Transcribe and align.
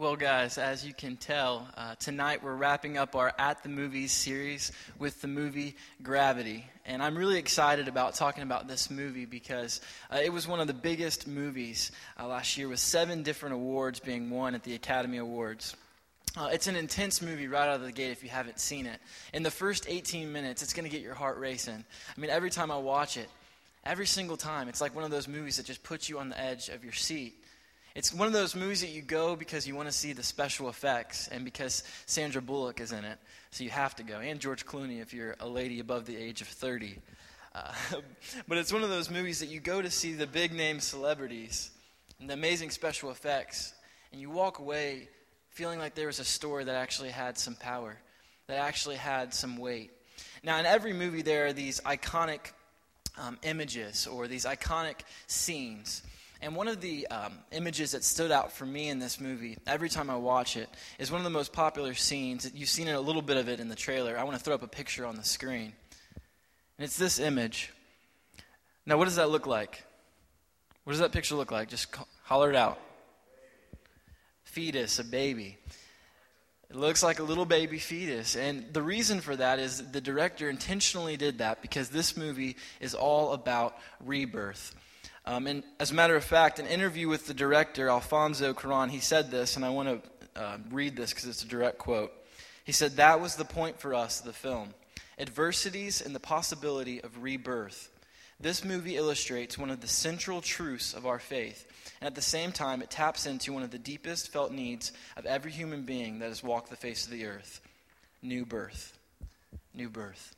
Well, 0.00 0.16
guys, 0.16 0.56
as 0.56 0.82
you 0.82 0.94
can 0.94 1.18
tell, 1.18 1.68
uh, 1.76 1.94
tonight 1.96 2.42
we're 2.42 2.54
wrapping 2.54 2.96
up 2.96 3.14
our 3.14 3.34
At 3.38 3.62
the 3.62 3.68
Movies 3.68 4.12
series 4.12 4.72
with 4.98 5.20
the 5.20 5.28
movie 5.28 5.76
Gravity. 6.02 6.64
And 6.86 7.02
I'm 7.02 7.18
really 7.18 7.36
excited 7.36 7.86
about 7.86 8.14
talking 8.14 8.42
about 8.42 8.66
this 8.66 8.90
movie 8.90 9.26
because 9.26 9.82
uh, 10.10 10.20
it 10.24 10.32
was 10.32 10.48
one 10.48 10.58
of 10.58 10.68
the 10.68 10.72
biggest 10.72 11.28
movies 11.28 11.92
uh, 12.18 12.26
last 12.26 12.56
year, 12.56 12.66
with 12.66 12.80
seven 12.80 13.22
different 13.22 13.56
awards 13.56 14.00
being 14.00 14.30
won 14.30 14.54
at 14.54 14.62
the 14.62 14.74
Academy 14.74 15.18
Awards. 15.18 15.76
Uh, 16.34 16.48
it's 16.50 16.66
an 16.66 16.76
intense 16.76 17.20
movie 17.20 17.46
right 17.46 17.68
out 17.68 17.74
of 17.74 17.82
the 17.82 17.92
gate 17.92 18.10
if 18.10 18.22
you 18.22 18.30
haven't 18.30 18.58
seen 18.58 18.86
it. 18.86 19.00
In 19.34 19.42
the 19.42 19.50
first 19.50 19.84
18 19.86 20.32
minutes, 20.32 20.62
it's 20.62 20.72
going 20.72 20.88
to 20.88 20.90
get 20.90 21.02
your 21.02 21.12
heart 21.12 21.38
racing. 21.38 21.84
I 22.16 22.18
mean, 22.18 22.30
every 22.30 22.48
time 22.48 22.70
I 22.70 22.78
watch 22.78 23.18
it, 23.18 23.28
every 23.84 24.06
single 24.06 24.38
time, 24.38 24.70
it's 24.70 24.80
like 24.80 24.94
one 24.94 25.04
of 25.04 25.10
those 25.10 25.28
movies 25.28 25.58
that 25.58 25.66
just 25.66 25.82
puts 25.82 26.08
you 26.08 26.20
on 26.20 26.30
the 26.30 26.40
edge 26.40 26.70
of 26.70 26.84
your 26.84 26.94
seat. 26.94 27.34
It's 27.94 28.14
one 28.14 28.26
of 28.26 28.32
those 28.32 28.54
movies 28.54 28.82
that 28.82 28.90
you 28.90 29.02
go 29.02 29.34
because 29.34 29.66
you 29.66 29.74
want 29.74 29.88
to 29.88 29.92
see 29.92 30.12
the 30.12 30.22
special 30.22 30.68
effects 30.68 31.28
and 31.28 31.44
because 31.44 31.82
Sandra 32.06 32.40
Bullock 32.40 32.80
is 32.80 32.92
in 32.92 33.04
it. 33.04 33.18
So 33.50 33.64
you 33.64 33.70
have 33.70 33.96
to 33.96 34.02
go. 34.04 34.20
And 34.20 34.38
George 34.38 34.64
Clooney 34.64 35.00
if 35.00 35.12
you're 35.12 35.36
a 35.40 35.48
lady 35.48 35.80
above 35.80 36.06
the 36.06 36.16
age 36.16 36.40
of 36.40 36.46
30. 36.46 36.98
Uh, 37.52 37.72
but 38.48 38.58
it's 38.58 38.72
one 38.72 38.82
of 38.82 38.90
those 38.90 39.10
movies 39.10 39.40
that 39.40 39.48
you 39.48 39.58
go 39.58 39.82
to 39.82 39.90
see 39.90 40.12
the 40.12 40.26
big 40.26 40.52
name 40.52 40.78
celebrities 40.78 41.70
and 42.20 42.30
the 42.30 42.34
amazing 42.34 42.70
special 42.70 43.10
effects. 43.10 43.74
And 44.12 44.20
you 44.20 44.30
walk 44.30 44.60
away 44.60 45.08
feeling 45.48 45.78
like 45.78 45.94
there 45.94 46.06
was 46.06 46.20
a 46.20 46.24
story 46.24 46.64
that 46.64 46.76
actually 46.76 47.10
had 47.10 47.36
some 47.36 47.54
power, 47.56 47.96
that 48.46 48.58
actually 48.58 48.96
had 48.96 49.34
some 49.34 49.56
weight. 49.56 49.90
Now, 50.42 50.58
in 50.58 50.66
every 50.66 50.92
movie, 50.92 51.22
there 51.22 51.46
are 51.46 51.52
these 51.52 51.80
iconic 51.80 52.52
um, 53.18 53.38
images 53.42 54.06
or 54.06 54.28
these 54.28 54.44
iconic 54.44 55.00
scenes. 55.26 56.02
And 56.42 56.56
one 56.56 56.68
of 56.68 56.80
the 56.80 57.06
um, 57.08 57.34
images 57.52 57.92
that 57.92 58.02
stood 58.02 58.32
out 58.32 58.50
for 58.52 58.64
me 58.64 58.88
in 58.88 58.98
this 58.98 59.20
movie, 59.20 59.58
every 59.66 59.90
time 59.90 60.08
I 60.08 60.16
watch 60.16 60.56
it, 60.56 60.70
is 60.98 61.10
one 61.10 61.20
of 61.20 61.24
the 61.24 61.30
most 61.30 61.52
popular 61.52 61.92
scenes. 61.92 62.50
You've 62.54 62.70
seen 62.70 62.88
a 62.88 62.98
little 62.98 63.20
bit 63.20 63.36
of 63.36 63.48
it 63.48 63.60
in 63.60 63.68
the 63.68 63.74
trailer. 63.74 64.18
I 64.18 64.24
want 64.24 64.38
to 64.38 64.42
throw 64.42 64.54
up 64.54 64.62
a 64.62 64.68
picture 64.68 65.04
on 65.04 65.16
the 65.16 65.24
screen. 65.24 65.74
And 66.78 66.84
it's 66.84 66.96
this 66.96 67.18
image. 67.18 67.72
Now, 68.86 68.96
what 68.96 69.04
does 69.04 69.16
that 69.16 69.28
look 69.28 69.46
like? 69.46 69.84
What 70.84 70.92
does 70.92 71.00
that 71.00 71.12
picture 71.12 71.34
look 71.34 71.50
like? 71.50 71.68
Just 71.68 71.94
holler 72.24 72.48
it 72.48 72.56
out. 72.56 72.80
Fetus, 74.44 74.98
a 74.98 75.04
baby. 75.04 75.58
It 76.70 76.76
looks 76.76 77.02
like 77.02 77.18
a 77.18 77.22
little 77.22 77.44
baby 77.44 77.78
fetus. 77.78 78.34
And 78.34 78.72
the 78.72 78.82
reason 78.82 79.20
for 79.20 79.36
that 79.36 79.58
is 79.58 79.90
the 79.90 80.00
director 80.00 80.48
intentionally 80.48 81.18
did 81.18 81.38
that 81.38 81.60
because 81.60 81.90
this 81.90 82.16
movie 82.16 82.56
is 82.80 82.94
all 82.94 83.32
about 83.32 83.76
rebirth. 84.02 84.74
Um, 85.26 85.46
and 85.46 85.62
as 85.78 85.90
a 85.90 85.94
matter 85.94 86.16
of 86.16 86.24
fact, 86.24 86.58
an 86.58 86.66
interview 86.66 87.08
with 87.08 87.26
the 87.26 87.34
director, 87.34 87.88
Alfonso 87.88 88.54
Cuaron, 88.54 88.88
he 88.88 89.00
said 89.00 89.30
this, 89.30 89.56
and 89.56 89.64
I 89.64 89.70
want 89.70 90.02
to 90.34 90.40
uh, 90.40 90.58
read 90.70 90.96
this 90.96 91.10
because 91.10 91.26
it's 91.26 91.44
a 91.44 91.48
direct 91.48 91.78
quote. 91.78 92.12
He 92.64 92.72
said, 92.72 92.96
That 92.96 93.20
was 93.20 93.36
the 93.36 93.44
point 93.44 93.80
for 93.80 93.94
us, 93.94 94.20
the 94.20 94.32
film 94.32 94.74
adversities 95.18 96.00
and 96.00 96.14
the 96.14 96.20
possibility 96.20 97.02
of 97.02 97.22
rebirth. 97.22 97.90
This 98.40 98.64
movie 98.64 98.96
illustrates 98.96 99.58
one 99.58 99.70
of 99.70 99.82
the 99.82 99.86
central 99.86 100.40
truths 100.40 100.94
of 100.94 101.04
our 101.04 101.18
faith, 101.18 101.66
and 102.00 102.06
at 102.06 102.14
the 102.14 102.22
same 102.22 102.52
time, 102.52 102.80
it 102.80 102.90
taps 102.90 103.26
into 103.26 103.52
one 103.52 103.62
of 103.62 103.70
the 103.70 103.78
deepest 103.78 104.32
felt 104.32 104.50
needs 104.50 104.92
of 105.18 105.26
every 105.26 105.50
human 105.50 105.82
being 105.82 106.20
that 106.20 106.28
has 106.28 106.42
walked 106.42 106.70
the 106.70 106.76
face 106.76 107.04
of 107.04 107.12
the 107.12 107.26
earth 107.26 107.60
new 108.22 108.44
birth. 108.44 108.98
New 109.74 109.88
birth. 109.88 110.34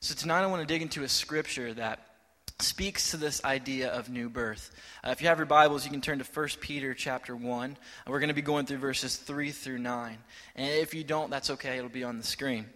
So 0.00 0.14
tonight, 0.14 0.42
I 0.42 0.46
want 0.46 0.66
to 0.66 0.72
dig 0.72 0.82
into 0.82 1.04
a 1.04 1.08
scripture 1.08 1.72
that 1.74 2.13
speaks 2.60 3.10
to 3.10 3.16
this 3.16 3.44
idea 3.44 3.90
of 3.90 4.08
new 4.08 4.28
birth. 4.28 4.70
Uh, 5.02 5.10
if 5.10 5.20
you 5.20 5.28
have 5.28 5.38
your 5.38 5.46
Bibles, 5.46 5.84
you 5.84 5.90
can 5.90 6.00
turn 6.00 6.18
to 6.18 6.24
1 6.24 6.48
Peter 6.60 6.94
chapter 6.94 7.34
1. 7.34 7.76
We're 8.06 8.20
going 8.20 8.28
to 8.28 8.34
be 8.34 8.42
going 8.42 8.66
through 8.66 8.78
verses 8.78 9.16
3 9.16 9.50
through 9.50 9.78
9. 9.78 10.18
And 10.54 10.70
if 10.70 10.94
you 10.94 11.02
don't, 11.02 11.30
that's 11.30 11.50
okay, 11.50 11.78
it'll 11.78 11.90
be 11.90 12.04
on 12.04 12.18
the 12.18 12.24
screen. 12.24 12.66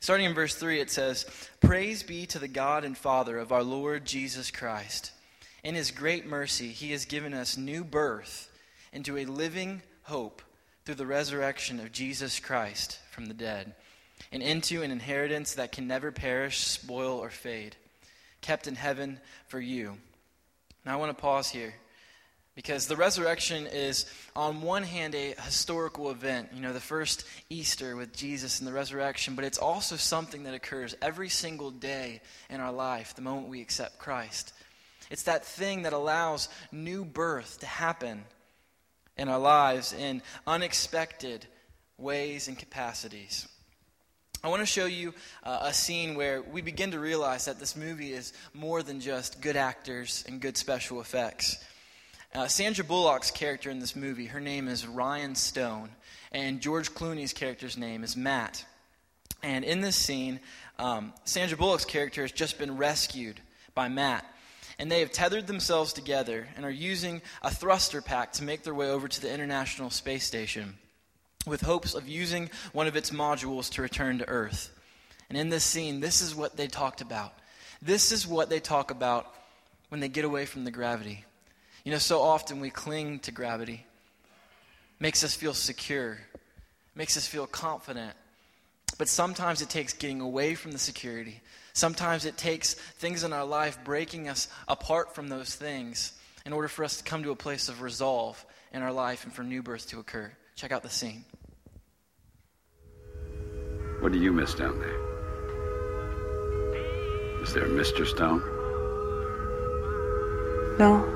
Starting 0.00 0.26
in 0.26 0.34
verse 0.34 0.56
3, 0.56 0.80
it 0.80 0.90
says, 0.90 1.24
Praise 1.60 2.02
be 2.02 2.26
to 2.26 2.40
the 2.40 2.48
God 2.48 2.84
and 2.84 2.98
Father 2.98 3.38
of 3.38 3.52
our 3.52 3.62
Lord 3.62 4.04
Jesus 4.04 4.50
Christ. 4.50 5.12
In 5.62 5.74
his 5.74 5.92
great 5.92 6.26
mercy, 6.26 6.68
he 6.68 6.90
has 6.90 7.04
given 7.04 7.32
us 7.32 7.56
new 7.56 7.84
birth 7.84 8.50
into 8.92 9.16
a 9.16 9.24
living 9.24 9.82
hope 10.02 10.42
through 10.84 10.96
the 10.96 11.06
resurrection 11.06 11.78
of 11.78 11.92
Jesus 11.92 12.40
Christ 12.40 12.98
from 13.12 13.26
the 13.26 13.34
dead, 13.34 13.74
and 14.32 14.42
into 14.42 14.82
an 14.82 14.90
inheritance 14.90 15.54
that 15.54 15.70
can 15.70 15.86
never 15.86 16.10
perish, 16.10 16.58
spoil, 16.58 17.18
or 17.18 17.30
fade 17.30 17.76
kept 18.40 18.66
in 18.66 18.74
heaven 18.74 19.20
for 19.48 19.60
you. 19.60 19.96
Now, 20.84 20.94
I 20.94 20.96
want 20.96 21.16
to 21.16 21.20
pause 21.20 21.50
here 21.50 21.74
because 22.54 22.86
the 22.86 22.96
resurrection 22.96 23.66
is, 23.66 24.06
on 24.34 24.62
one 24.62 24.82
hand, 24.82 25.14
a 25.14 25.34
historical 25.42 26.10
event, 26.10 26.50
you 26.54 26.60
know, 26.60 26.72
the 26.72 26.80
first 26.80 27.24
Easter 27.48 27.96
with 27.96 28.14
Jesus 28.14 28.58
and 28.58 28.68
the 28.68 28.72
resurrection, 28.72 29.34
but 29.34 29.44
it's 29.44 29.58
also 29.58 29.96
something 29.96 30.44
that 30.44 30.54
occurs 30.54 30.96
every 31.00 31.28
single 31.28 31.70
day 31.70 32.20
in 32.48 32.60
our 32.60 32.72
life 32.72 33.14
the 33.14 33.22
moment 33.22 33.48
we 33.48 33.60
accept 33.60 33.98
Christ. 33.98 34.52
It's 35.10 35.24
that 35.24 35.44
thing 35.44 35.82
that 35.82 35.92
allows 35.92 36.48
new 36.70 37.04
birth 37.04 37.60
to 37.60 37.66
happen 37.66 38.24
in 39.16 39.28
our 39.28 39.38
lives 39.38 39.92
in 39.92 40.22
unexpected 40.46 41.46
ways 41.98 42.48
and 42.48 42.58
capacities. 42.58 43.46
I 44.42 44.48
want 44.48 44.60
to 44.60 44.66
show 44.66 44.86
you 44.86 45.12
uh, 45.44 45.58
a 45.64 45.74
scene 45.74 46.14
where 46.14 46.40
we 46.40 46.62
begin 46.62 46.92
to 46.92 46.98
realize 46.98 47.44
that 47.44 47.58
this 47.58 47.76
movie 47.76 48.14
is 48.14 48.32
more 48.54 48.82
than 48.82 48.98
just 48.98 49.42
good 49.42 49.54
actors 49.54 50.24
and 50.26 50.40
good 50.40 50.56
special 50.56 51.02
effects. 51.02 51.62
Uh, 52.34 52.46
Sandra 52.46 52.82
Bullock's 52.82 53.30
character 53.30 53.68
in 53.68 53.80
this 53.80 53.94
movie, 53.94 54.24
her 54.24 54.40
name 54.40 54.66
is 54.66 54.86
Ryan 54.86 55.34
Stone, 55.34 55.90
and 56.32 56.62
George 56.62 56.92
Clooney's 56.92 57.34
character's 57.34 57.76
name 57.76 58.02
is 58.02 58.16
Matt. 58.16 58.64
And 59.42 59.62
in 59.62 59.82
this 59.82 59.96
scene, 59.96 60.40
um, 60.78 61.12
Sandra 61.24 61.58
Bullock's 61.58 61.84
character 61.84 62.22
has 62.22 62.32
just 62.32 62.58
been 62.58 62.78
rescued 62.78 63.40
by 63.74 63.88
Matt. 63.88 64.24
And 64.78 64.90
they 64.90 65.00
have 65.00 65.12
tethered 65.12 65.48
themselves 65.48 65.92
together 65.92 66.48
and 66.56 66.64
are 66.64 66.70
using 66.70 67.20
a 67.42 67.50
thruster 67.50 68.00
pack 68.00 68.32
to 68.34 68.42
make 68.42 68.62
their 68.62 68.72
way 68.72 68.88
over 68.88 69.06
to 69.06 69.20
the 69.20 69.30
International 69.30 69.90
Space 69.90 70.24
Station 70.24 70.78
with 71.46 71.62
hopes 71.62 71.94
of 71.94 72.08
using 72.08 72.50
one 72.72 72.86
of 72.86 72.96
its 72.96 73.10
modules 73.10 73.70
to 73.70 73.82
return 73.82 74.18
to 74.18 74.28
Earth. 74.28 74.70
And 75.28 75.38
in 75.38 75.48
this 75.48 75.64
scene, 75.64 76.00
this 76.00 76.20
is 76.20 76.34
what 76.34 76.56
they 76.56 76.66
talked 76.66 77.00
about. 77.00 77.32
This 77.80 78.12
is 78.12 78.26
what 78.26 78.50
they 78.50 78.60
talk 78.60 78.90
about 78.90 79.32
when 79.88 80.00
they 80.00 80.08
get 80.08 80.24
away 80.24 80.44
from 80.44 80.64
the 80.64 80.70
gravity. 80.70 81.24
You 81.84 81.92
know, 81.92 81.98
so 81.98 82.20
often 82.20 82.60
we 82.60 82.70
cling 82.70 83.20
to 83.20 83.32
gravity. 83.32 83.86
Makes 84.98 85.24
us 85.24 85.34
feel 85.34 85.54
secure, 85.54 86.18
makes 86.94 87.16
us 87.16 87.26
feel 87.26 87.46
confident. 87.46 88.12
But 88.98 89.08
sometimes 89.08 89.62
it 89.62 89.70
takes 89.70 89.94
getting 89.94 90.20
away 90.20 90.54
from 90.54 90.72
the 90.72 90.78
security. 90.78 91.40
Sometimes 91.72 92.26
it 92.26 92.36
takes 92.36 92.74
things 92.74 93.24
in 93.24 93.32
our 93.32 93.46
life 93.46 93.78
breaking 93.82 94.28
us 94.28 94.48
apart 94.68 95.14
from 95.14 95.28
those 95.28 95.54
things 95.54 96.12
in 96.44 96.52
order 96.52 96.68
for 96.68 96.84
us 96.84 96.98
to 96.98 97.04
come 97.04 97.22
to 97.22 97.30
a 97.30 97.36
place 97.36 97.70
of 97.70 97.80
resolve 97.80 98.44
in 98.74 98.82
our 98.82 98.92
life 98.92 99.24
and 99.24 99.32
for 99.32 99.42
new 99.42 99.62
birth 99.62 99.88
to 99.88 100.00
occur. 100.00 100.30
Check 100.60 100.72
out 100.72 100.82
the 100.82 100.90
scene. 100.90 101.24
What 104.00 104.12
do 104.12 104.18
you 104.18 104.30
miss 104.30 104.52
down 104.52 104.78
there? 104.78 105.00
Is 107.40 107.54
there 107.54 107.64
a 107.64 107.68
Mr. 107.70 108.06
Stone? 108.06 108.42
No. 110.78 111.06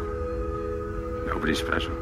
Nobody 1.26 1.54
special? 1.54 1.92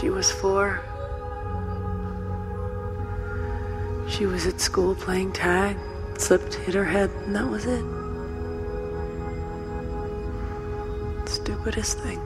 She 0.00 0.08
was 0.08 0.32
four. 0.32 0.80
She 4.08 4.24
was 4.24 4.46
at 4.46 4.58
school 4.58 4.94
playing 4.94 5.32
tag, 5.32 5.76
slipped, 6.16 6.54
hit 6.54 6.74
her 6.74 6.86
head, 6.86 7.10
and 7.26 7.36
that 7.36 7.46
was 7.46 7.66
it. 7.66 7.84
Stupidest 11.28 11.98
thing. 11.98 12.18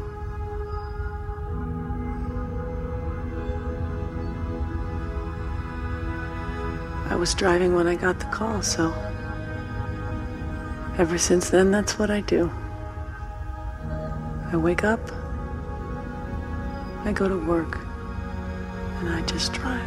I 7.10 7.16
was 7.16 7.34
driving 7.34 7.74
when 7.74 7.88
I 7.88 7.96
got 7.96 8.20
the 8.20 8.26
call, 8.26 8.62
so 8.62 8.94
ever 10.96 11.18
since 11.18 11.50
then, 11.50 11.72
that's 11.72 11.98
what 11.98 12.08
I 12.08 12.20
do. 12.20 12.52
I 14.52 14.56
wake 14.56 14.84
up. 14.84 15.23
I 17.06 17.12
go 17.12 17.28
to 17.28 17.36
work. 17.36 17.78
and 19.00 19.10
I 19.10 19.20
just 19.26 19.52
drive. 19.52 19.82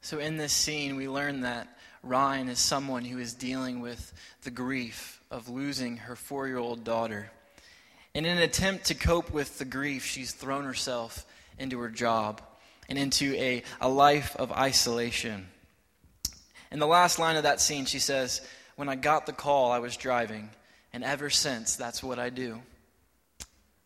So, 0.00 0.18
in 0.18 0.36
this 0.36 0.52
scene, 0.52 0.96
we 0.96 1.08
learn 1.08 1.42
that 1.42 1.68
Ryan 2.02 2.48
is 2.48 2.58
someone 2.58 3.04
who 3.04 3.18
is 3.18 3.32
dealing 3.32 3.78
with 3.78 4.12
the 4.42 4.50
grief 4.50 5.22
of 5.30 5.48
losing 5.48 5.98
her 5.98 6.16
four 6.16 6.48
year 6.48 6.58
old 6.58 6.82
daughter. 6.82 7.30
In 8.12 8.24
an 8.24 8.38
attempt 8.38 8.86
to 8.86 8.94
cope 8.96 9.30
with 9.30 9.58
the 9.58 9.64
grief, 9.64 10.04
she's 10.04 10.32
thrown 10.32 10.64
herself 10.64 11.24
into 11.60 11.78
her 11.78 11.88
job 11.88 12.42
and 12.88 12.98
into 12.98 13.34
a, 13.34 13.62
a 13.80 13.88
life 13.88 14.36
of 14.36 14.52
isolation. 14.52 15.48
In 16.70 16.78
the 16.78 16.86
last 16.86 17.18
line 17.18 17.36
of 17.36 17.44
that 17.44 17.60
scene, 17.60 17.84
she 17.84 17.98
says, 17.98 18.40
When 18.76 18.88
I 18.88 18.96
got 18.96 19.26
the 19.26 19.32
call, 19.32 19.70
I 19.70 19.78
was 19.78 19.96
driving, 19.96 20.50
and 20.92 21.04
ever 21.04 21.30
since, 21.30 21.76
that's 21.76 22.02
what 22.02 22.18
I 22.18 22.30
do. 22.30 22.60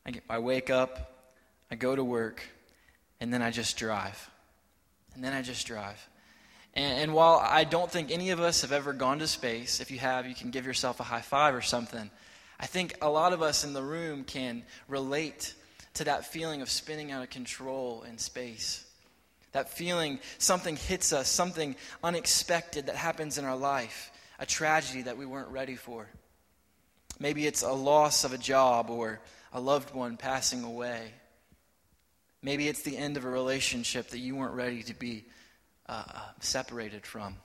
I, 0.07 0.11
get, 0.11 0.23
I 0.29 0.39
wake 0.39 0.71
up, 0.71 1.33
I 1.71 1.75
go 1.75 1.95
to 1.95 2.03
work, 2.03 2.43
and 3.21 3.33
then 3.33 3.43
I 3.43 3.51
just 3.51 3.77
drive. 3.77 4.31
And 5.15 5.23
then 5.23 5.33
I 5.33 5.43
just 5.43 5.67
drive. 5.67 6.09
And, 6.75 7.01
and, 7.01 7.15
while 7.15 7.41
I 7.43 7.65
don't 7.65 7.91
think 7.91 8.11
any 8.11 8.31
of 8.31 8.41
us 8.41 8.63
have 8.63 8.73
ever 8.73 8.93
gone 8.93 9.19
to 9.19 9.27
space, 9.27 9.81
if 9.81 9.91
you 9.91 9.99
have, 9.99 10.27
you 10.27 10.35
can 10.35 10.51
give 10.51 10.65
yourself 10.65 11.01
a 11.01 11.03
high 11.03 11.23
five 11.23 11.55
or 11.55 11.61
something. 11.61 12.11
I 12.61 12.67
think 12.67 12.95
a 13.03 13.11
lot 13.11 13.33
of 13.33 13.43
us 13.43 13.65
in 13.65 13.73
the 13.73 13.83
room 13.83 14.25
can 14.25 14.65
relate 14.87 15.55
to 15.95 16.05
that 16.05 16.27
feeling 16.27 16.63
of 16.63 16.71
spinning 16.71 17.11
out 17.11 17.23
of 17.23 17.31
control 17.31 18.05
in 18.09 18.19
space. 18.19 18.85
That 19.53 19.71
feeling 19.71 20.21
something 20.39 20.77
hits 20.77 21.13
us, 21.13 21.29
something 21.29 21.75
unexpected 22.03 22.87
that 22.87 22.97
happens 22.97 23.39
in 23.39 23.45
our 23.45 23.57
life, 23.57 24.11
a 24.39 24.47
tragedy 24.47 25.03
that 25.03 25.17
we 25.17 25.27
weren't 25.27 25.49
ready 25.49 25.77
for. 25.77 26.07
Maybe 27.19 27.47
it's 27.47 27.63
a 27.63 27.73
loss 27.73 28.25
of 28.25 28.33
a 28.33 28.39
job 28.39 28.91
or 28.91 29.21
a 29.53 29.61
loved 29.61 29.95
one 29.95 30.17
passing 30.17 30.65
away. 30.65 31.13
Maybe 32.43 32.69
it's 32.69 32.83
the 32.83 32.97
end 32.97 33.17
of 33.17 33.25
a 33.25 33.31
relationship 33.31 34.11
that 34.11 34.19
you 34.19 34.37
weren't 34.37 34.55
ready 34.55 34.83
to 34.85 34.95
be 34.95 35.25
uh, 35.89 36.05
separated 36.41 37.05
from. 37.05 37.37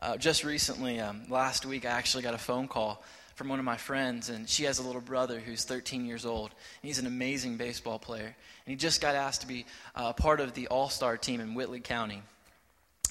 Uh, 0.00 0.16
just 0.16 0.44
recently, 0.44 1.00
um, 1.00 1.22
last 1.28 1.66
week, 1.66 1.84
I 1.84 1.90
actually 1.90 2.22
got 2.22 2.34
a 2.34 2.38
phone 2.38 2.68
call 2.68 3.02
from 3.40 3.48
one 3.48 3.58
of 3.58 3.64
my 3.64 3.78
friends, 3.78 4.28
and 4.28 4.46
she 4.46 4.64
has 4.64 4.78
a 4.78 4.82
little 4.82 5.00
brother 5.00 5.40
who's 5.40 5.64
13 5.64 6.04
years 6.04 6.26
old. 6.26 6.50
And 6.50 6.88
he's 6.88 6.98
an 6.98 7.06
amazing 7.06 7.56
baseball 7.56 7.98
player. 7.98 8.26
And 8.26 8.34
he 8.66 8.76
just 8.76 9.00
got 9.00 9.14
asked 9.14 9.40
to 9.40 9.46
be 9.46 9.64
uh, 9.94 10.12
a 10.14 10.20
part 10.20 10.40
of 10.40 10.52
the 10.52 10.66
All 10.66 10.90
Star 10.90 11.16
team 11.16 11.40
in 11.40 11.54
Whitley 11.54 11.80
County. 11.80 12.20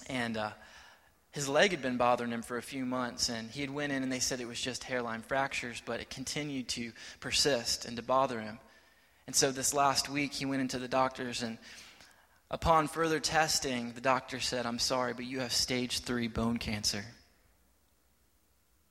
And 0.08 0.38
uh, 0.38 0.52
his 1.32 1.50
leg 1.50 1.72
had 1.72 1.82
been 1.82 1.98
bothering 1.98 2.30
him 2.30 2.44
for 2.44 2.60
a 2.60 2.62
few 2.62 2.86
months, 2.86 3.30
and 3.30 3.50
he 3.50 3.62
had 3.62 3.72
went 3.72 3.92
in 3.92 4.04
and 4.04 4.12
they 4.12 4.20
said 4.20 4.40
it 4.40 4.48
was 4.48 4.62
just 4.62 4.84
hairline 4.84 5.24
fractures, 5.24 5.82
but 5.84 6.00
it 6.00 6.12
continued 6.12 6.68
to 6.68 6.92
persist 7.20 7.86
and 7.86 7.98
to 7.98 8.04
bother 8.04 8.40
him. 8.40 8.60
And 9.26 9.36
so 9.36 9.52
this 9.52 9.74
last 9.74 10.10
week, 10.10 10.32
he 10.32 10.46
went 10.46 10.62
into 10.62 10.78
the 10.78 10.88
doctors, 10.88 11.42
and 11.42 11.58
upon 12.52 12.88
further 12.88 13.20
testing, 13.20 13.94
the 13.94 14.02
doctor 14.02 14.40
said, 14.40 14.68
I'm 14.68 14.78
sorry, 14.78 15.16
but 15.16 15.26
you 15.26 15.40
have 15.40 15.54
stage 15.54 16.02
three 16.02 16.28
bone 16.28 16.60
cancer. 16.60 17.04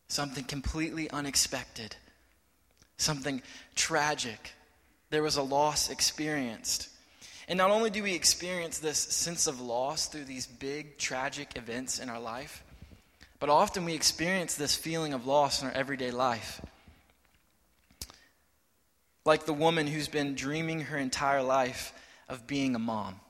Something 0.08 0.44
completely 0.44 1.10
unexpected, 1.10 1.96
something 2.96 3.42
tragic. 3.74 4.52
There 5.10 5.22
was 5.22 5.36
a 5.36 5.42
loss 5.42 5.90
experienced. 5.90 6.88
And 7.46 7.56
not 7.56 7.70
only 7.70 7.90
do 7.90 8.02
we 8.02 8.14
experience 8.14 8.78
this 8.78 8.98
sense 8.98 9.46
of 9.46 9.60
loss 9.60 10.06
through 10.06 10.24
these 10.24 10.46
big, 10.46 10.98
tragic 10.98 11.56
events 11.56 11.98
in 11.98 12.10
our 12.10 12.20
life, 12.20 12.62
but 13.40 13.48
often 13.48 13.84
we 13.84 13.94
experience 13.94 14.54
this 14.54 14.74
feeling 14.74 15.14
of 15.14 15.26
loss 15.26 15.62
in 15.62 15.68
our 15.68 15.74
everyday 15.74 16.10
life 16.10 16.60
like 19.28 19.44
the 19.44 19.52
woman 19.52 19.86
who's 19.86 20.08
been 20.08 20.34
dreaming 20.34 20.80
her 20.80 20.96
entire 20.96 21.42
life 21.42 21.92
of 22.30 22.46
being 22.46 22.74
a 22.74 22.78
mom. 22.78 23.20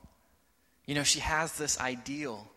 You 0.85 0.95
know, 0.95 1.03
she 1.03 1.19
has 1.19 1.57
this 1.57 1.77
ideal, 1.77 2.47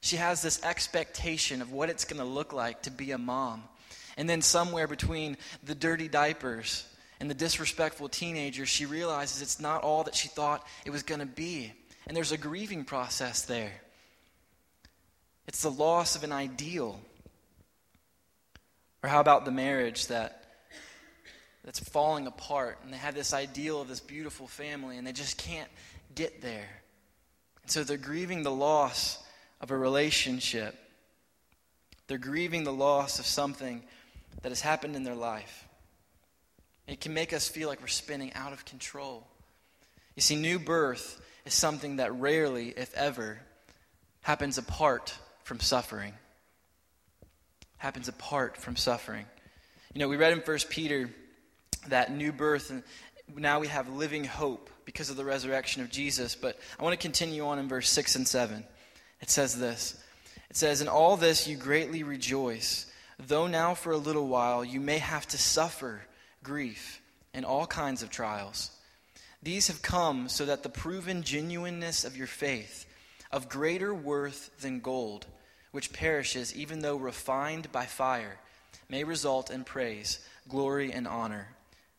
she 0.00 0.16
has 0.16 0.42
this 0.42 0.62
expectation 0.62 1.62
of 1.62 1.72
what 1.72 1.90
it's 1.90 2.04
going 2.04 2.20
to 2.20 2.28
look 2.28 2.52
like 2.52 2.82
to 2.82 2.90
be 2.90 3.10
a 3.10 3.18
mom. 3.18 3.64
And 4.16 4.28
then, 4.28 4.42
somewhere 4.42 4.88
between 4.88 5.36
the 5.62 5.74
dirty 5.74 6.08
diapers 6.08 6.84
and 7.20 7.30
the 7.30 7.34
disrespectful 7.34 8.08
teenager, 8.08 8.66
she 8.66 8.86
realizes 8.86 9.42
it's 9.42 9.60
not 9.60 9.82
all 9.82 10.04
that 10.04 10.14
she 10.14 10.28
thought 10.28 10.66
it 10.84 10.90
was 10.90 11.02
going 11.02 11.20
to 11.20 11.26
be. 11.26 11.72
And 12.06 12.16
there's 12.16 12.32
a 12.32 12.38
grieving 12.38 12.84
process 12.84 13.42
there. 13.42 13.72
It's 15.46 15.62
the 15.62 15.70
loss 15.70 16.16
of 16.16 16.24
an 16.24 16.32
ideal. 16.32 17.00
Or 19.02 19.08
how 19.08 19.20
about 19.20 19.44
the 19.44 19.50
marriage 19.50 20.08
that 20.08 20.38
that's 21.68 21.80
falling 21.80 22.26
apart 22.26 22.78
and 22.82 22.90
they 22.90 22.96
have 22.96 23.14
this 23.14 23.34
ideal 23.34 23.82
of 23.82 23.88
this 23.88 24.00
beautiful 24.00 24.46
family 24.46 24.96
and 24.96 25.06
they 25.06 25.12
just 25.12 25.36
can't 25.36 25.68
get 26.14 26.40
there. 26.40 26.68
And 27.62 27.70
so 27.70 27.84
they're 27.84 27.98
grieving 27.98 28.42
the 28.42 28.50
loss 28.50 29.22
of 29.60 29.70
a 29.70 29.76
relationship. 29.76 30.76
They're 32.06 32.18
grieving 32.18 32.64
the 32.64 32.72
loss 32.72 33.18
of 33.18 33.26
something 33.26 33.82
that 34.42 34.50
has 34.50 34.60
happened 34.60 34.96
in 34.96 35.04
their 35.04 35.14
life. 35.14 35.66
It 36.86 37.00
can 37.00 37.12
make 37.12 37.32
us 37.32 37.48
feel 37.48 37.68
like 37.68 37.80
we're 37.80 37.88
spinning 37.88 38.32
out 38.34 38.52
of 38.52 38.64
control. 38.64 39.26
You 40.16 40.22
see, 40.22 40.36
new 40.36 40.58
birth 40.58 41.20
is 41.44 41.54
something 41.54 41.96
that 41.96 42.14
rarely, 42.14 42.70
if 42.70 42.94
ever, 42.94 43.40
happens 44.22 44.58
apart 44.58 45.14
from 45.42 45.60
suffering. 45.60 46.14
Happens 47.76 48.08
apart 48.08 48.56
from 48.56 48.74
suffering. 48.76 49.26
You 49.92 50.00
know, 50.00 50.08
we 50.08 50.16
read 50.16 50.32
in 50.32 50.40
1 50.40 50.58
Peter 50.70 51.10
that 51.88 52.12
new 52.12 52.32
birth, 52.32 52.70
and 52.70 52.82
now 53.36 53.60
we 53.60 53.68
have 53.68 53.88
living 53.88 54.24
hope 54.24 54.70
because 54.84 55.10
of 55.10 55.16
the 55.16 55.24
resurrection 55.24 55.82
of 55.82 55.90
Jesus. 55.90 56.34
But 56.34 56.58
I 56.78 56.82
want 56.82 56.98
to 56.98 57.02
continue 57.02 57.46
on 57.46 57.58
in 57.58 57.68
verse 57.68 57.90
6 57.90 58.16
and 58.16 58.26
7. 58.26 58.64
It 59.20 59.30
says 59.30 59.58
this 59.58 60.02
It 60.50 60.56
says, 60.56 60.80
In 60.80 60.88
all 60.88 61.16
this 61.16 61.46
you 61.46 61.56
greatly 61.56 62.02
rejoice, 62.02 62.86
though 63.18 63.46
now 63.46 63.74
for 63.74 63.92
a 63.92 63.96
little 63.98 64.28
while 64.28 64.64
you 64.64 64.80
may 64.80 64.98
have 64.98 65.26
to 65.28 65.38
suffer 65.38 66.02
grief 66.42 67.00
and 67.34 67.44
all 67.44 67.66
kinds 67.66 68.02
of 68.02 68.10
trials. 68.10 68.70
These 69.42 69.68
have 69.68 69.82
come 69.82 70.28
so 70.28 70.44
that 70.46 70.62
the 70.62 70.68
proven 70.68 71.22
genuineness 71.22 72.04
of 72.04 72.16
your 72.16 72.26
faith, 72.26 72.86
of 73.30 73.48
greater 73.48 73.94
worth 73.94 74.50
than 74.60 74.80
gold, 74.80 75.26
which 75.70 75.92
perishes 75.92 76.54
even 76.56 76.80
though 76.80 76.96
refined 76.96 77.70
by 77.70 77.86
fire, 77.86 78.38
may 78.88 79.04
result 79.04 79.50
in 79.50 79.64
praise, 79.64 80.18
glory, 80.48 80.92
and 80.92 81.06
honor 81.06 81.48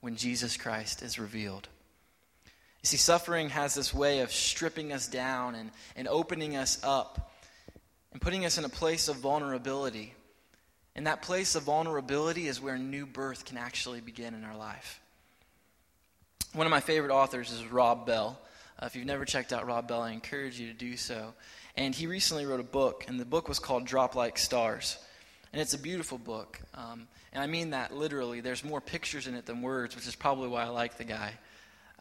when 0.02 0.16
Jesus 0.16 0.58
Christ 0.58 1.02
is 1.02 1.20
revealed. 1.20 1.70
You 2.82 2.88
see, 2.88 2.98
suffering 2.98 3.50
has 3.50 3.74
this 3.74 3.94
way 3.94 4.20
of 4.20 4.32
stripping 4.32 4.94
us 4.94 5.08
down 5.08 5.56
and, 5.56 5.72
and 5.96 6.08
opening 6.08 6.56
us 6.56 6.80
up 6.84 7.32
and 8.12 8.22
putting 8.22 8.46
us 8.46 8.58
in 8.58 8.66
a 8.66 8.70
place 8.70 9.08
of 9.08 9.18
vulnerability. 9.18 10.14
And 10.96 11.08
that 11.08 11.22
place 11.22 11.56
of 11.56 11.64
vulnerability 11.64 12.48
is 12.48 12.62
where 12.62 12.78
new 12.78 13.06
birth 13.06 13.46
can 13.46 13.58
actually 13.58 14.02
begin 14.02 14.34
in 14.34 14.44
our 14.44 14.58
life. 14.58 15.00
One 16.54 16.66
of 16.66 16.72
my 16.72 16.80
favorite 16.80 17.14
authors 17.14 17.52
is 17.52 17.64
Rob 17.66 18.06
Bell. 18.06 18.40
Uh, 18.82 18.86
if 18.86 18.96
you've 18.96 19.06
never 19.06 19.26
checked 19.26 19.54
out 19.54 19.68
Rob 19.68 19.88
Bell, 19.88 20.02
I 20.02 20.12
encourage 20.12 20.60
you 20.60 20.68
to 20.68 20.74
do 20.74 20.98
so. 20.98 21.34
And 21.76 21.94
he 21.94 22.08
recently 22.08 22.46
wrote 22.46 22.60
a 22.60 22.64
book, 22.64 23.06
and 23.08 23.20
the 23.20 23.26
book 23.26 23.48
was 23.48 23.60
called 23.60 23.86
Drop 23.86 24.16
Like 24.16 24.38
Stars. 24.38 24.98
And 25.54 25.62
it's 25.62 25.74
a 25.74 25.80
beautiful 25.80 26.18
book. 26.18 26.60
Um, 26.74 27.08
and 27.34 27.44
I 27.44 27.48
mean 27.48 27.72
that 27.72 27.94
literally. 27.94 28.42
There's 28.42 28.64
more 28.64 28.82
pictures 28.82 29.28
in 29.28 29.36
it 29.36 29.46
than 29.46 29.62
words, 29.62 29.96
which 29.96 30.08
is 30.08 30.16
probably 30.16 30.48
why 30.48 30.64
I 30.64 30.70
like 30.70 30.98
the 30.98 31.04
guy. 31.04 31.34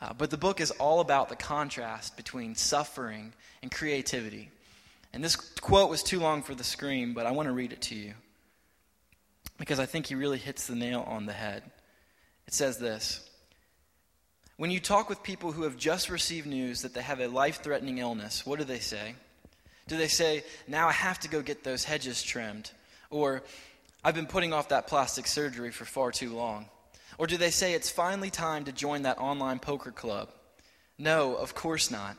Uh, 0.01 0.13
but 0.13 0.31
the 0.31 0.37
book 0.37 0.61
is 0.61 0.71
all 0.73 1.01
about 1.01 1.29
the 1.29 1.37
contrast 1.37 2.17
between 2.17 2.55
suffering 2.55 3.33
and 3.63 3.71
creativity. 3.71 4.51
And 5.13 5.25
this 5.25 5.37
quote 5.37 5.91
was 5.91 6.03
too 6.03 6.21
long 6.21 6.43
for 6.43 6.55
the 6.55 6.65
screen, 6.65 7.15
but 7.15 7.27
I 7.27 7.33
want 7.33 7.49
to 7.49 7.53
read 7.53 7.73
it 7.73 7.83
to 7.83 7.95
you 7.95 8.15
because 9.59 9.81
I 9.81 9.87
think 9.87 10.07
he 10.07 10.15
really 10.15 10.39
hits 10.39 10.67
the 10.67 10.77
nail 10.77 11.05
on 11.07 11.27
the 11.27 11.33
head. 11.33 11.63
It 12.47 12.55
says 12.55 12.79
this 12.79 13.29
When 14.57 14.71
you 14.71 14.81
talk 14.81 15.09
with 15.09 15.23
people 15.23 15.53
who 15.53 15.63
have 15.63 15.77
just 15.77 16.11
received 16.11 16.47
news 16.47 16.83
that 16.83 16.95
they 16.95 17.03
have 17.03 17.21
a 17.21 17.27
life 17.27 17.63
threatening 17.63 17.99
illness, 17.99 18.47
what 18.47 18.59
do 18.59 18.65
they 18.65 18.79
say? 18.79 19.15
Do 19.89 19.97
they 19.97 20.09
say, 20.09 20.45
Now 20.69 20.89
I 20.89 20.93
have 20.93 21.19
to 21.21 21.29
go 21.29 21.43
get 21.43 21.65
those 21.65 21.85
hedges 21.85 22.23
trimmed? 22.23 22.71
Or, 23.11 23.43
I've 24.05 24.15
been 24.15 24.27
putting 24.27 24.53
off 24.53 24.69
that 24.69 24.87
plastic 24.87 25.27
surgery 25.27 25.73
for 25.73 25.85
far 25.85 26.13
too 26.13 26.35
long. 26.35 26.67
Or 27.19 27.27
do 27.27 27.37
they 27.37 27.51
say 27.51 27.75
it's 27.75 27.91
finally 27.91 28.31
time 28.31 28.65
to 28.65 28.73
join 28.73 29.03
that 29.03 29.19
online 29.19 29.59
poker 29.59 29.91
club? 29.91 30.31
No, 30.97 31.35
of 31.35 31.55
course 31.55 31.91
not. 31.91 32.17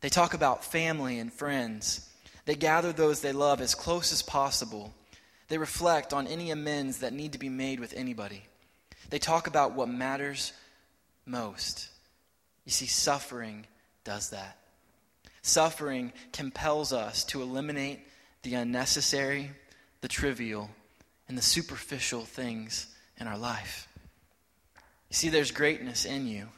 They 0.00 0.08
talk 0.08 0.34
about 0.34 0.64
family 0.64 1.18
and 1.18 1.32
friends. 1.32 2.08
They 2.46 2.54
gather 2.54 2.92
those 2.92 3.20
they 3.20 3.32
love 3.32 3.60
as 3.60 3.74
close 3.74 4.12
as 4.12 4.22
possible. 4.22 4.94
They 5.48 5.58
reflect 5.58 6.12
on 6.12 6.26
any 6.26 6.50
amends 6.50 6.98
that 6.98 7.12
need 7.12 7.32
to 7.32 7.38
be 7.38 7.48
made 7.48 7.80
with 7.80 7.92
anybody. 7.94 8.42
They 9.10 9.18
talk 9.18 9.46
about 9.46 9.72
what 9.72 9.88
matters 9.88 10.52
most. 11.26 11.88
You 12.64 12.72
see, 12.72 12.86
suffering 12.86 13.66
does 14.04 14.30
that. 14.30 14.58
Suffering 15.42 16.12
compels 16.32 16.92
us 16.92 17.24
to 17.24 17.42
eliminate 17.42 18.00
the 18.42 18.54
unnecessary, 18.54 19.50
the 20.00 20.08
trivial, 20.08 20.70
and 21.28 21.36
the 21.36 21.42
superficial 21.42 22.22
things 22.22 22.86
in 23.18 23.26
our 23.26 23.38
life. 23.38 23.87
You 25.10 25.14
see, 25.14 25.28
there's 25.28 25.50
greatness 25.50 26.04
in 26.04 26.26
you 26.26 26.48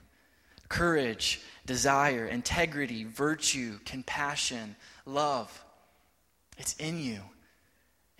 courage, 0.69 1.40
desire, 1.66 2.26
integrity, 2.26 3.04
virtue, 3.04 3.78
compassion, 3.85 4.76
love. 5.04 5.64
It's 6.59 6.75
in 6.75 7.00
you. 7.00 7.21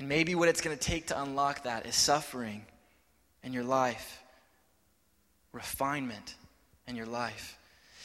And 0.01 0.09
maybe 0.09 0.35
what 0.35 0.49
it's 0.49 0.61
going 0.61 0.77
to 0.77 0.83
take 0.83 1.09
to 1.09 1.23
unlock 1.23 1.65
that 1.65 1.87
is 1.87 1.95
suffering 1.95 2.65
in 3.45 3.53
your 3.53 3.63
life, 3.63 4.23
refinement 5.53 6.35
in 6.89 6.97
your 6.97 7.07
life. 7.07 7.57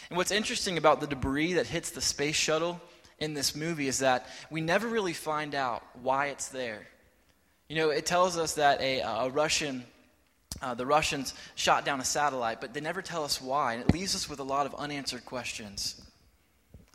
And 0.09 0.17
what's 0.17 0.31
interesting 0.31 0.77
about 0.77 1.01
the 1.01 1.07
debris 1.07 1.53
that 1.53 1.67
hits 1.67 1.89
the 1.89 2.01
space 2.01 2.35
shuttle 2.35 2.79
in 3.19 3.33
this 3.33 3.55
movie 3.55 3.87
is 3.87 3.99
that 3.99 4.27
we 4.51 4.61
never 4.61 4.87
really 4.87 5.13
find 5.13 5.55
out 5.55 5.83
why 6.01 6.27
it's 6.27 6.49
there. 6.49 6.85
You 7.69 7.77
know, 7.77 7.89
it 7.89 8.05
tells 8.05 8.37
us 8.37 8.55
that 8.55 8.79
a, 8.81 8.99
a 8.99 9.29
Russian, 9.29 9.85
uh, 10.61 10.73
the 10.73 10.85
Russians 10.85 11.33
shot 11.55 11.85
down 11.85 11.99
a 11.99 12.05
satellite, 12.05 12.61
but 12.61 12.73
they 12.73 12.81
never 12.81 13.01
tell 13.01 13.23
us 13.23 13.41
why. 13.41 13.73
And 13.73 13.83
it 13.83 13.93
leaves 13.93 14.15
us 14.15 14.29
with 14.29 14.39
a 14.39 14.43
lot 14.43 14.65
of 14.65 14.75
unanswered 14.75 15.25
questions. 15.25 16.01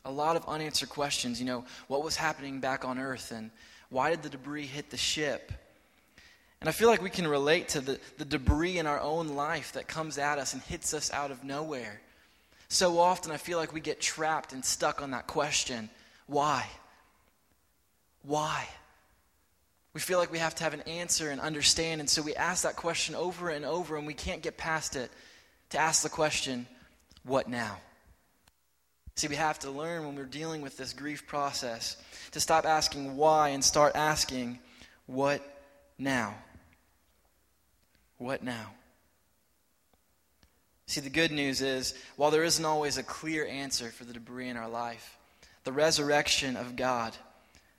A 0.04 0.10
lot 0.10 0.36
of 0.36 0.46
unanswered 0.48 0.88
questions. 0.88 1.40
You 1.40 1.46
know, 1.46 1.64
what 1.88 2.02
was 2.02 2.16
happening 2.16 2.60
back 2.60 2.84
on 2.84 2.98
Earth 2.98 3.32
and 3.32 3.50
why 3.90 4.10
did 4.10 4.22
the 4.22 4.30
debris 4.30 4.66
hit 4.66 4.90
the 4.90 4.96
ship? 4.96 5.52
And 6.60 6.68
I 6.68 6.72
feel 6.72 6.88
like 6.88 7.02
we 7.02 7.10
can 7.10 7.26
relate 7.26 7.68
to 7.70 7.80
the, 7.80 7.98
the 8.18 8.24
debris 8.24 8.78
in 8.78 8.86
our 8.86 9.00
own 9.00 9.28
life 9.28 9.72
that 9.72 9.88
comes 9.88 10.18
at 10.18 10.38
us 10.38 10.52
and 10.52 10.62
hits 10.62 10.94
us 10.94 11.10
out 11.12 11.30
of 11.30 11.42
nowhere. 11.42 12.00
So 12.68 12.98
often 12.98 13.32
I 13.32 13.36
feel 13.36 13.58
like 13.58 13.72
we 13.72 13.80
get 13.80 14.00
trapped 14.00 14.52
and 14.52 14.64
stuck 14.64 15.02
on 15.02 15.10
that 15.10 15.26
question 15.26 15.90
why? 16.26 16.64
Why? 18.22 18.68
We 19.92 20.00
feel 20.00 20.18
like 20.18 20.30
we 20.30 20.38
have 20.38 20.54
to 20.56 20.64
have 20.64 20.74
an 20.74 20.82
answer 20.82 21.30
and 21.30 21.40
understand, 21.40 22.00
and 22.00 22.08
so 22.08 22.22
we 22.22 22.34
ask 22.34 22.62
that 22.62 22.76
question 22.76 23.14
over 23.14 23.48
and 23.48 23.64
over, 23.64 23.96
and 23.96 24.06
we 24.06 24.14
can't 24.14 24.42
get 24.42 24.56
past 24.56 24.94
it 24.94 25.10
to 25.70 25.78
ask 25.78 26.02
the 26.02 26.08
question, 26.08 26.66
what 27.24 27.48
now? 27.48 27.78
See, 29.16 29.28
we 29.28 29.36
have 29.36 29.58
to 29.60 29.70
learn 29.70 30.06
when 30.06 30.14
we're 30.14 30.24
dealing 30.24 30.62
with 30.62 30.76
this 30.76 30.92
grief 30.92 31.26
process 31.26 31.96
to 32.30 32.40
stop 32.40 32.64
asking 32.64 33.16
why 33.16 33.48
and 33.48 33.64
start 33.64 33.96
asking, 33.96 34.60
what 35.06 35.42
now? 35.98 36.34
What 38.18 38.42
now? 38.42 38.70
See, 40.86 41.00
the 41.00 41.10
good 41.10 41.32
news 41.32 41.62
is, 41.62 41.94
while 42.16 42.30
there 42.30 42.44
isn't 42.44 42.64
always 42.64 42.96
a 42.96 43.02
clear 43.02 43.46
answer 43.46 43.90
for 43.90 44.04
the 44.04 44.12
debris 44.12 44.48
in 44.48 44.56
our 44.56 44.68
life, 44.68 45.16
the 45.64 45.72
resurrection 45.72 46.56
of 46.56 46.76
God, 46.76 47.16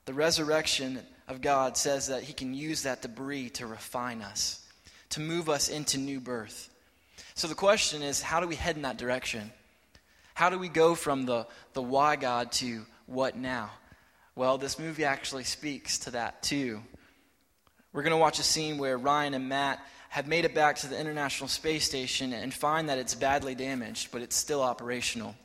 the 0.05 0.13
resurrection 0.13 0.99
of 1.31 1.41
God 1.41 1.77
says 1.77 2.07
that 2.07 2.23
He 2.23 2.33
can 2.33 2.53
use 2.53 2.83
that 2.83 3.01
debris 3.01 3.49
to 3.51 3.65
refine 3.65 4.21
us, 4.21 4.63
to 5.09 5.21
move 5.21 5.49
us 5.49 5.69
into 5.69 5.97
new 5.97 6.19
birth. 6.19 6.69
So 7.33 7.47
the 7.47 7.55
question 7.55 8.01
is, 8.03 8.21
how 8.21 8.39
do 8.39 8.47
we 8.47 8.55
head 8.55 8.75
in 8.75 8.83
that 8.83 8.97
direction? 8.97 9.51
How 10.33 10.49
do 10.49 10.59
we 10.59 10.69
go 10.69 10.93
from 10.93 11.25
the, 11.25 11.47
the 11.73 11.81
why 11.81 12.15
God 12.17 12.51
to 12.53 12.85
what 13.05 13.35
now? 13.35 13.71
Well, 14.35 14.57
this 14.57 14.77
movie 14.77 15.05
actually 15.05 15.43
speaks 15.43 15.99
to 15.99 16.11
that 16.11 16.43
too. 16.43 16.81
We're 17.93 18.03
going 18.03 18.11
to 18.11 18.17
watch 18.17 18.39
a 18.39 18.43
scene 18.43 18.77
where 18.77 18.97
Ryan 18.97 19.33
and 19.33 19.49
Matt 19.49 19.79
have 20.09 20.27
made 20.27 20.45
it 20.45 20.53
back 20.53 20.77
to 20.77 20.87
the 20.87 20.99
International 20.99 21.47
Space 21.47 21.85
Station 21.85 22.33
and 22.33 22.53
find 22.53 22.89
that 22.89 22.97
it's 22.97 23.15
badly 23.15 23.55
damaged, 23.55 24.11
but 24.11 24.21
it's 24.21 24.35
still 24.35 24.61
operational. 24.61 25.35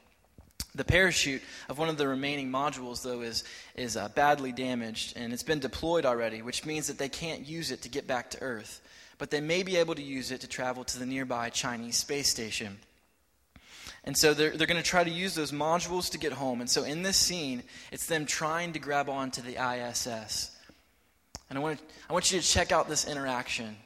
The 0.76 0.84
parachute 0.84 1.42
of 1.70 1.78
one 1.78 1.88
of 1.88 1.96
the 1.96 2.06
remaining 2.06 2.50
modules, 2.50 3.02
though, 3.02 3.22
is, 3.22 3.44
is 3.74 3.96
uh, 3.96 4.08
badly 4.10 4.52
damaged 4.52 5.16
and 5.16 5.32
it's 5.32 5.42
been 5.42 5.58
deployed 5.58 6.04
already, 6.04 6.42
which 6.42 6.66
means 6.66 6.86
that 6.88 6.98
they 6.98 7.08
can't 7.08 7.46
use 7.46 7.70
it 7.70 7.82
to 7.82 7.88
get 7.88 8.06
back 8.06 8.30
to 8.30 8.42
Earth. 8.42 8.82
But 9.16 9.30
they 9.30 9.40
may 9.40 9.62
be 9.62 9.76
able 9.76 9.94
to 9.94 10.02
use 10.02 10.30
it 10.30 10.42
to 10.42 10.46
travel 10.46 10.84
to 10.84 10.98
the 10.98 11.06
nearby 11.06 11.48
Chinese 11.48 11.96
space 11.96 12.28
station. 12.28 12.76
And 14.04 14.16
so 14.16 14.34
they're, 14.34 14.50
they're 14.50 14.66
going 14.66 14.82
to 14.82 14.88
try 14.88 15.02
to 15.02 15.10
use 15.10 15.34
those 15.34 15.50
modules 15.50 16.10
to 16.10 16.18
get 16.18 16.32
home. 16.32 16.60
And 16.60 16.68
so 16.68 16.84
in 16.84 17.02
this 17.02 17.16
scene, 17.16 17.62
it's 17.90 18.06
them 18.06 18.26
trying 18.26 18.74
to 18.74 18.78
grab 18.78 19.08
onto 19.08 19.40
the 19.40 19.56
ISS. 19.56 20.54
And 21.48 21.58
I 21.58 21.62
want, 21.62 21.78
to, 21.78 21.84
I 22.10 22.12
want 22.12 22.30
you 22.30 22.38
to 22.38 22.46
check 22.46 22.70
out 22.70 22.88
this 22.88 23.06
interaction. 23.06 23.76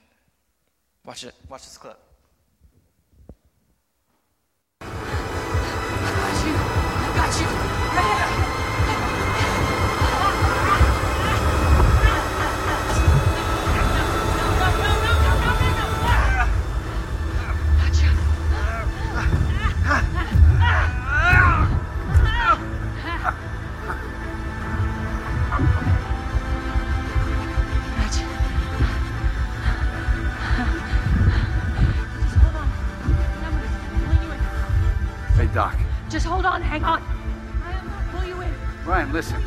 Watch 1.04 1.22
it. 1.22 1.34
Watch 1.48 1.62
this 1.62 1.78
clip. 1.78 1.98
Got 7.30 7.40
you. 7.40 7.60
Just 36.10 36.26
hold 36.26 36.44
on, 36.44 36.60
hang 36.60 36.82
on. 36.82 37.19
Ryan, 38.90 39.12
listen. 39.12 39.40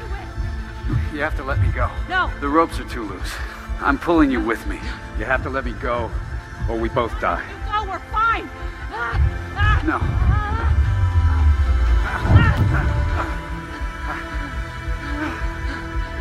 You. 1.14 1.20
Have 1.20 1.36
to 1.36 1.44
let 1.44 1.60
me 1.60 1.68
go. 1.74 1.92
No. 2.08 2.32
The 2.40 2.48
ropes 2.48 2.80
are 2.80 2.88
too 2.88 3.04
loose. 3.04 3.36
I'm 3.82 4.00
pulling 4.00 4.32
you 4.32 4.40
with 4.40 4.66
me. 4.68 4.80
You 5.20 5.26
have 5.26 5.44
to 5.44 5.50
let 5.50 5.66
me 5.66 5.74
go, 5.74 6.10
or 6.70 6.78
we 6.78 6.88
both 6.88 7.12
die. 7.20 7.44
You 7.50 7.58
go, 7.70 7.92
we're 7.92 8.00
fine. 8.10 8.50
No. 9.86 10.00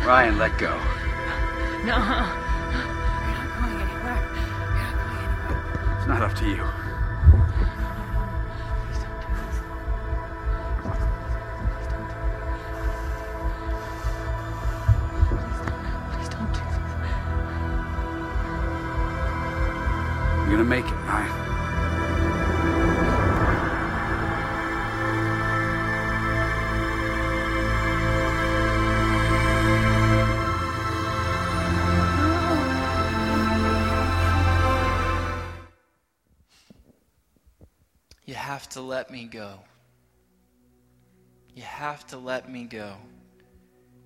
Ryan, 0.05 0.37
let 0.37 0.57
go. 0.57 0.77
No. 1.85 1.95
You're 1.95 2.03
not 3.39 3.47
going 3.61 3.79
anywhere. 3.79 4.19
You're 4.75 4.83
not 4.83 4.95
going 4.99 5.31
anywhere. 5.47 5.97
It's 5.97 6.07
not 6.07 6.21
up 6.23 6.33
to 6.39 6.45
you. 6.45 6.82
Gonna 20.53 20.69
make 20.69 20.85
it, 20.85 20.91
Ryan. 20.91 21.31
You 38.25 38.35
have 38.35 38.69
to 38.69 38.81
let 38.81 39.09
me 39.09 39.25
go. 39.25 39.59
You 41.55 41.63
have 41.63 42.05
to 42.07 42.17
let 42.17 42.47
me 42.47 42.65
go. 42.65 42.95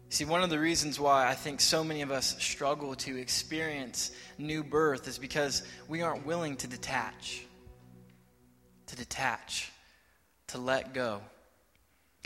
See, 0.10 0.24
one 0.26 0.42
of 0.42 0.50
the 0.50 0.60
reasons 0.60 1.00
why 1.00 1.28
I 1.28 1.34
think 1.34 1.60
so 1.60 1.84
many 1.84 2.02
of 2.02 2.12
us 2.12 2.42
struggle 2.42 2.96
to 2.96 3.18
experience 3.18 4.12
new 4.38 4.64
birth 4.64 5.08
is 5.08 5.18
because 5.18 5.64
we 5.88 6.02
aren't 6.02 6.26
willing 6.26 6.56
to 6.58 6.68
detach. 6.68 7.44
To 8.88 8.96
detach. 8.96 9.72
To 10.48 10.58
let 10.60 10.94
go 10.94 11.22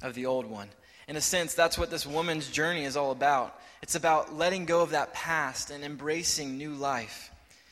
of 0.03 0.13
the 0.13 0.27
old 0.27 0.45
one. 0.45 0.69
In 1.07 1.15
a 1.15 1.21
sense, 1.21 1.53
that's 1.53 1.77
what 1.77 1.89
this 1.89 2.05
woman's 2.05 2.49
journey 2.49 2.83
is 2.83 2.95
all 2.95 3.11
about. 3.11 3.59
It's 3.81 3.95
about 3.95 4.35
letting 4.35 4.65
go 4.65 4.81
of 4.81 4.91
that 4.91 5.13
past 5.13 5.71
and 5.71 5.83
embracing 5.83 6.57
new 6.57 6.73
life. 6.73 7.31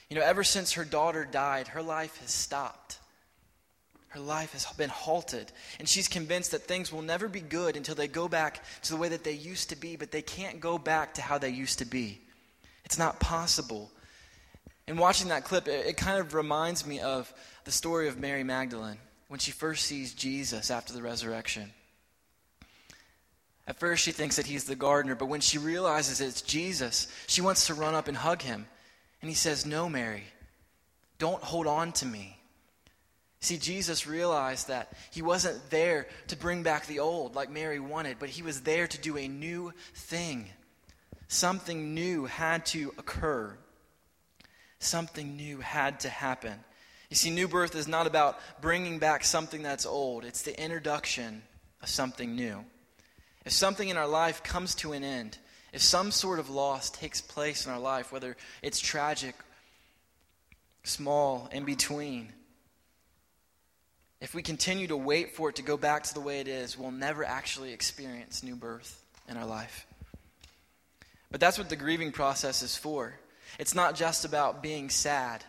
You 0.10 0.18
know, 0.18 0.26
ever 0.26 0.44
since 0.44 0.74
her 0.74 0.86
daughter 0.86 1.24
died, 1.24 1.70
her 1.70 1.84
life 1.84 2.18
has 2.22 2.32
stopped. 2.32 2.99
Her 4.10 4.20
life 4.20 4.54
has 4.54 4.66
been 4.74 4.90
halted, 4.90 5.52
and 5.78 5.88
she's 5.88 6.08
convinced 6.08 6.52
that 6.52 6.64
things 6.64 6.92
will 6.92 7.04
never 7.04 7.28
be 7.28 7.42
good 7.42 7.78
until 7.78 7.94
they 7.94 8.08
go 8.08 8.28
back 8.28 8.64
to 8.82 8.92
the 8.92 8.98
way 8.98 9.10
that 9.10 9.24
they 9.24 9.34
used 9.34 9.70
to 9.70 9.76
be, 9.76 9.96
but 9.96 10.12
they 10.12 10.24
can't 10.24 10.60
go 10.60 10.80
back 10.80 11.14
to 11.16 11.22
how 11.22 11.38
they 11.38 11.50
used 11.50 11.80
to 11.80 11.86
be. 11.86 12.20
It's 12.86 12.98
not 12.98 13.20
possible. 13.20 13.92
And 14.88 14.98
watching 14.98 15.28
that 15.28 15.44
clip, 15.44 15.68
it, 15.68 15.86
it 15.86 15.98
kind 15.98 16.20
of 16.20 16.34
reminds 16.34 16.88
me 16.88 17.00
of 17.00 17.32
the 17.66 17.72
story 17.72 18.08
of 18.08 18.20
Mary 18.20 18.44
Magdalene 18.44 18.98
when 19.28 19.40
she 19.40 19.52
first 19.52 19.86
sees 19.86 20.16
Jesus 20.16 20.72
after 20.72 20.92
the 20.92 21.04
resurrection. 21.04 21.72
At 23.68 23.80
first, 23.80 24.04
she 24.04 24.12
thinks 24.12 24.38
that 24.38 24.48
he's 24.48 24.64
the 24.64 24.76
gardener, 24.76 25.14
but 25.14 25.28
when 25.28 25.42
she 25.42 25.60
realizes 25.60 26.20
it's 26.20 26.42
Jesus, 26.42 27.08
she 27.28 27.42
wants 27.42 27.68
to 27.68 27.76
run 27.76 27.94
up 27.94 28.08
and 28.08 28.18
hug 28.18 28.42
him. 28.42 28.66
And 29.22 29.30
he 29.30 29.36
says, 29.36 29.68
No, 29.68 29.88
Mary, 29.88 30.24
don't 31.20 31.44
hold 31.44 31.68
on 31.68 31.92
to 31.92 32.08
me. 32.08 32.39
See, 33.42 33.58
Jesus 33.58 34.06
realized 34.06 34.68
that 34.68 34.92
he 35.12 35.22
wasn't 35.22 35.70
there 35.70 36.08
to 36.28 36.36
bring 36.36 36.62
back 36.62 36.88
the 36.88 37.00
old 37.00 37.36
like 37.36 37.50
Mary 37.50 37.80
wanted, 37.80 38.18
but 38.20 38.30
he 38.30 38.42
was 38.42 38.62
there 38.62 38.86
to 38.88 38.98
do 39.00 39.18
a 39.18 39.28
new 39.28 39.74
thing. 39.94 40.50
Something 41.30 41.94
new 41.94 42.26
had 42.26 42.66
to 42.68 42.94
occur. 42.98 43.56
Something 44.80 45.38
new 45.38 45.60
had 45.60 46.02
to 46.02 46.10
happen. 46.10 46.56
You 47.10 47.16
see, 47.16 47.30
new 47.30 47.48
birth 47.48 47.76
is 47.76 47.88
not 47.88 48.08
about 48.08 48.40
bringing 48.62 49.00
back 49.00 49.24
something 49.24 49.64
that's 49.64 49.86
old, 49.86 50.26
it's 50.26 50.44
the 50.44 50.62
introduction 50.62 51.42
of 51.82 51.90
something 51.90 52.36
new. 52.36 52.66
If 53.46 53.54
something 53.54 53.88
in 53.88 53.98
our 53.98 54.08
life 54.08 54.44
comes 54.44 54.76
to 54.76 54.92
an 54.92 55.04
end, 55.04 55.38
if 55.72 55.82
some 55.82 56.12
sort 56.12 56.40
of 56.40 56.50
loss 56.50 56.90
takes 56.90 57.22
place 57.22 57.66
in 57.66 57.72
our 57.72 57.80
life, 57.80 58.12
whether 58.12 58.36
it's 58.62 58.80
tragic, 58.80 59.36
small, 60.84 61.48
in 61.52 61.64
between, 61.64 62.34
if 64.22 64.36
we 64.36 64.42
continue 64.42 64.88
to 64.88 64.98
wait 64.98 65.36
for 65.36 65.50
it 65.50 65.56
to 65.56 65.62
go 65.62 65.78
back 65.78 66.04
to 66.04 66.14
the 66.14 66.20
way 66.20 66.40
it 66.40 66.48
is, 66.48 66.78
we'll 66.78 66.92
never 66.92 67.24
actually 67.24 67.72
experience 67.72 68.44
new 68.44 68.56
birth 68.56 69.02
in 69.28 69.38
our 69.38 69.46
life. 69.46 69.88
But 71.32 71.40
that's 71.40 71.58
what 71.58 71.70
the 71.70 71.76
grieving 71.76 72.12
process 72.12 72.62
is 72.62 72.76
for. 72.76 73.14
It's 73.58 73.76
not 73.76 73.96
just 73.96 74.26
about 74.26 74.62
being 74.62 74.90
sad. 74.90 75.44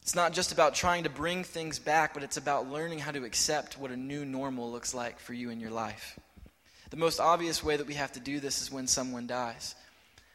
It's 0.00 0.14
not 0.14 0.32
just 0.32 0.52
about 0.52 0.74
trying 0.74 1.04
to 1.04 1.10
bring 1.10 1.44
things 1.44 1.78
back, 1.78 2.14
but 2.14 2.22
it's 2.22 2.36
about 2.36 2.70
learning 2.70 2.98
how 2.98 3.12
to 3.12 3.24
accept 3.24 3.78
what 3.78 3.90
a 3.90 3.96
new 3.96 4.24
normal 4.24 4.70
looks 4.70 4.94
like 4.94 5.18
for 5.18 5.34
you 5.34 5.50
in 5.50 5.60
your 5.60 5.70
life. 5.70 6.18
The 6.90 6.96
most 6.96 7.20
obvious 7.20 7.62
way 7.62 7.76
that 7.76 7.86
we 7.86 7.94
have 7.94 8.12
to 8.12 8.20
do 8.20 8.40
this 8.40 8.62
is 8.62 8.72
when 8.72 8.86
someone 8.86 9.26
dies. 9.26 9.74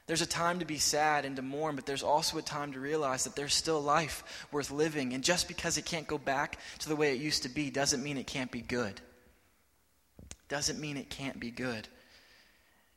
There's 0.07 0.21
a 0.21 0.25
time 0.25 0.59
to 0.59 0.65
be 0.65 0.77
sad 0.77 1.25
and 1.25 1.35
to 1.35 1.41
mourn, 1.41 1.75
but 1.75 1.85
there's 1.85 2.01
also 2.01 2.37
a 2.37 2.41
time 2.41 2.71
to 2.71 2.79
realize 2.79 3.25
that 3.25 3.35
there's 3.35 3.53
still 3.53 3.81
life 3.81 4.47
worth 4.53 4.71
living. 4.71 5.13
And 5.13 5.21
just 5.21 5.49
because 5.49 5.77
it 5.77 5.85
can't 5.85 6.07
go 6.07 6.17
back 6.17 6.59
to 6.79 6.89
the 6.89 6.95
way 6.95 7.13
it 7.13 7.21
used 7.21 7.43
to 7.43 7.49
be 7.49 7.69
doesn't 7.69 8.01
mean 8.01 8.17
it 8.17 8.25
can't 8.25 8.49
be 8.49 8.61
good. 8.61 9.01
Doesn't 10.47 10.79
mean 10.79 10.95
it 10.95 11.09
can't 11.09 11.41
be 11.41 11.51
good. 11.51 11.89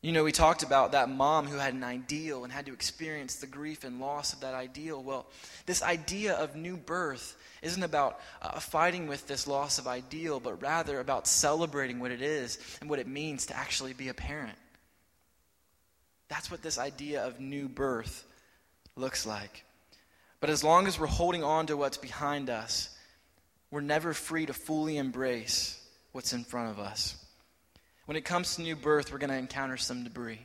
You 0.03 0.13
know, 0.13 0.23
we 0.23 0.33
talked 0.33 0.63
about 0.63 0.93
that 0.93 1.11
mom 1.11 1.47
who 1.47 1.59
had 1.59 1.75
an 1.75 1.83
ideal 1.85 2.45
and 2.45 2.53
had 2.53 2.67
to 2.67 2.73
experience 2.73 3.37
the 3.37 3.47
grief 3.47 3.83
and 3.83 4.01
loss 4.01 4.33
of 4.33 4.41
that 4.41 4.55
ideal. 4.55 5.03
Well, 5.03 5.27
this 5.67 5.83
idea 5.83 6.35
of 6.35 6.55
new 6.55 6.77
birth 6.77 7.37
isn't 7.61 7.83
about 7.83 8.21
uh, 8.41 8.61
fighting 8.61 9.09
with 9.09 9.27
this 9.27 9.47
loss 9.49 9.79
of 9.79 9.87
ideal, 9.87 10.41
but 10.41 10.63
rather 10.63 11.01
about 11.01 11.27
celebrating 11.27 11.99
what 11.99 12.13
it 12.13 12.23
is 12.23 12.59
and 12.81 12.89
what 12.89 13.01
it 13.01 13.09
means 13.09 13.47
to 13.47 13.57
actually 13.57 13.93
be 13.93 14.09
a 14.09 14.15
parent. 14.15 14.57
That's 16.31 16.51
what 16.51 16.63
this 16.63 16.79
idea 16.79 17.27
of 17.27 17.41
new 17.41 17.69
birth 17.69 18.25
looks 18.97 19.27
like. 19.27 19.65
But 20.41 20.49
as 20.49 20.65
long 20.65 20.87
as 20.87 20.99
we're 20.99 21.07
holding 21.07 21.45
on 21.45 21.67
to 21.67 21.77
what's 21.77 21.99
behind 21.99 22.49
us, 22.49 22.89
we're 23.71 23.81
never 23.81 24.15
free 24.15 24.47
to 24.47 24.55
fully 24.55 24.97
embrace 24.97 25.79
what's 26.13 26.33
in 26.33 26.45
front 26.45 26.71
of 26.71 26.79
us. 26.79 27.23
When 28.07 28.17
it 28.17 28.25
comes 28.25 28.57
to 28.57 28.63
new 28.63 28.77
birth, 28.77 29.13
we're 29.13 29.19
going 29.19 29.31
to 29.31 29.37
encounter 29.37 29.77
some 29.77 30.05
debris. 30.05 30.41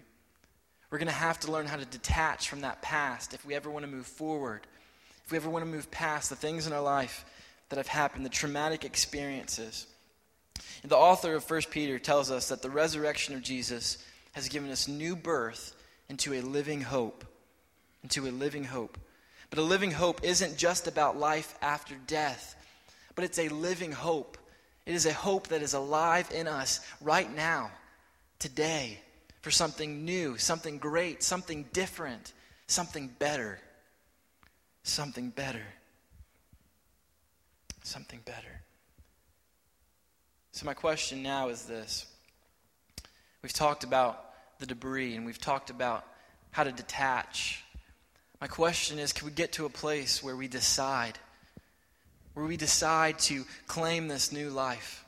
We're 0.89 0.97
going 0.97 1.07
to 1.07 1.13
have 1.13 1.39
to 1.41 1.51
learn 1.51 1.67
how 1.67 1.77
to 1.77 1.85
detach 1.85 2.49
from 2.49 2.61
that 2.61 2.81
past 2.81 3.33
if 3.33 3.45
we 3.45 3.53
ever 3.55 3.69
want 3.69 3.85
to 3.85 3.91
move 3.91 4.07
forward. 4.07 4.61
If 5.25 5.31
we 5.31 5.37
ever 5.37 5.49
want 5.49 5.65
to 5.65 5.71
move 5.71 5.89
past 5.91 6.29
the 6.29 6.35
things 6.35 6.67
in 6.67 6.73
our 6.73 6.81
life 6.81 7.25
that 7.69 7.77
have 7.77 7.87
happened, 7.87 8.25
the 8.25 8.29
traumatic 8.29 8.85
experiences. 8.85 9.87
And 10.81 10.91
the 10.91 10.97
author 10.97 11.35
of 11.35 11.49
1 11.49 11.61
Peter 11.69 11.99
tells 11.99 12.31
us 12.31 12.49
that 12.49 12.61
the 12.61 12.69
resurrection 12.69 13.35
of 13.35 13.41
Jesus 13.41 13.97
has 14.35 14.47
given 14.47 14.69
us 14.69 14.87
new 14.87 15.15
birth 15.15 15.75
into 16.07 16.33
a 16.33 16.41
living 16.41 16.81
hope. 16.81 17.25
Into 18.03 18.27
a 18.27 18.31
living 18.31 18.63
hope. 18.63 18.97
But 19.49 19.59
a 19.59 19.63
living 19.63 19.91
hope 19.91 20.23
isn't 20.23 20.57
just 20.57 20.87
about 20.87 21.17
life 21.17 21.57
after 21.61 21.95
death, 22.07 22.55
but 23.15 23.25
it's 23.25 23.39
a 23.39 23.49
living 23.49 23.91
hope 23.91 24.37
it 24.85 24.93
is 24.93 25.05
a 25.05 25.13
hope 25.13 25.47
that 25.47 25.63
is 25.63 25.73
alive 25.73 26.29
in 26.31 26.47
us 26.47 26.79
right 27.01 27.33
now, 27.33 27.71
today, 28.37 28.99
for 29.41 29.49
something 29.49 30.05
new, 30.05 30.37
something 30.37 30.77
great, 30.77 31.23
something 31.23 31.65
different, 31.73 32.33
something 32.67 33.07
better. 33.19 33.59
Something 34.83 35.29
better. 35.31 35.63
Something 37.81 38.19
better. 38.23 38.61
So, 40.51 40.65
my 40.65 40.75
question 40.75 41.23
now 41.23 41.49
is 41.49 41.63
this 41.63 42.05
We've 43.41 43.51
talked 43.51 43.83
about 43.83 44.23
the 44.59 44.65
debris 44.65 45.15
and 45.15 45.25
we've 45.25 45.39
talked 45.39 45.69
about 45.69 46.05
how 46.51 46.63
to 46.63 46.71
detach. 46.71 47.63
My 48.41 48.47
question 48.47 48.99
is 48.99 49.13
can 49.13 49.25
we 49.25 49.33
get 49.33 49.53
to 49.53 49.65
a 49.65 49.69
place 49.69 50.23
where 50.23 50.35
we 50.35 50.47
decide 50.47 51.17
where 52.35 52.45
we 52.45 52.57
decide 52.57 53.17
to 53.17 53.45
claim 53.65 54.07
this 54.07 54.31
new 54.31 54.49
life. 54.49 55.03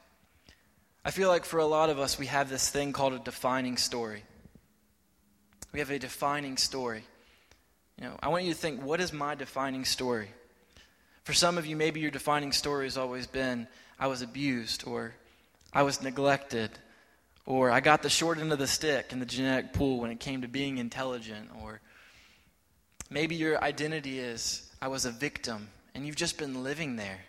I 1.05 1.11
feel 1.11 1.29
like 1.29 1.45
for 1.45 1.59
a 1.59 1.65
lot 1.65 1.89
of 1.89 1.99
us, 1.99 2.17
we 2.17 2.25
have 2.27 2.49
this 2.49 2.69
thing 2.69 2.93
called 2.93 3.13
a 3.13 3.19
defining 3.19 3.77
story. 3.77 4.23
We 5.73 5.79
have 5.79 5.91
a 5.91 5.99
defining 5.99 6.57
story. 6.57 7.03
You 7.99 8.05
know, 8.05 8.17
I 8.23 8.29
want 8.29 8.45
you 8.45 8.53
to 8.53 8.57
think, 8.57 8.81
what 8.81 9.01
is 9.01 9.11
my 9.11 9.35
defining 9.35 9.85
story? 9.85 10.29
For 11.25 11.33
some 11.33 11.57
of 11.57 11.65
you, 11.65 11.75
maybe 11.75 11.99
your 11.99 12.11
defining 12.11 12.53
story 12.53 12.85
has 12.85 12.97
always 12.97 13.27
been, 13.27 13.67
I 13.99 14.07
was 14.07 14.21
abused, 14.21 14.85
or 14.87 15.13
I 15.73 15.83
was 15.83 16.01
neglected, 16.01 16.71
or 17.47 17.71
I 17.71 17.79
got 17.79 18.03
the 18.03 18.09
short 18.09 18.39
end 18.39 18.51
of 18.51 18.59
the 18.59 18.67
stick 18.67 19.13
in 19.13 19.19
the 19.19 19.25
genetic 19.25 19.71
pool 19.71 20.01
when 20.01 20.11
it 20.11 20.19
came 20.19 20.41
to 20.41 20.49
being 20.49 20.77
intelligent, 20.77 21.49
or 21.63 21.79
maybe 23.09 23.35
your 23.35 23.63
identity 23.63 24.19
is, 24.19 24.69
I 24.81 24.89
was 24.89 25.05
a 25.05 25.11
victim 25.11 25.69
and 25.95 26.05
you've 26.05 26.17
just 26.17 26.37
been 26.37 26.61
living 26.61 26.97
there. 26.97 27.21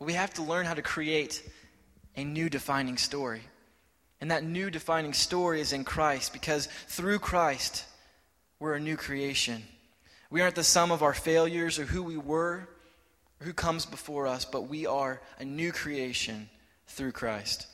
We 0.00 0.14
have 0.14 0.32
to 0.34 0.42
learn 0.42 0.64
how 0.64 0.72
to 0.72 0.80
create 0.80 1.46
a 2.16 2.24
new 2.24 2.48
defining 2.48 2.96
story. 2.96 3.42
And 4.18 4.30
that 4.30 4.44
new 4.44 4.70
defining 4.70 5.12
story 5.12 5.60
is 5.60 5.74
in 5.74 5.84
Christ 5.84 6.32
because 6.32 6.66
through 6.88 7.18
Christ, 7.18 7.84
we're 8.58 8.74
a 8.74 8.80
new 8.80 8.96
creation. 8.96 9.62
We 10.30 10.40
aren't 10.40 10.54
the 10.54 10.64
sum 10.64 10.90
of 10.90 11.02
our 11.02 11.14
failures 11.14 11.78
or 11.78 11.84
who 11.84 12.02
we 12.02 12.16
were 12.16 12.66
or 13.40 13.44
who 13.44 13.52
comes 13.52 13.84
before 13.84 14.26
us, 14.26 14.46
but 14.46 14.68
we 14.68 14.86
are 14.86 15.20
a 15.38 15.44
new 15.44 15.70
creation 15.70 16.48
through 16.86 17.12
Christ. 17.12 17.66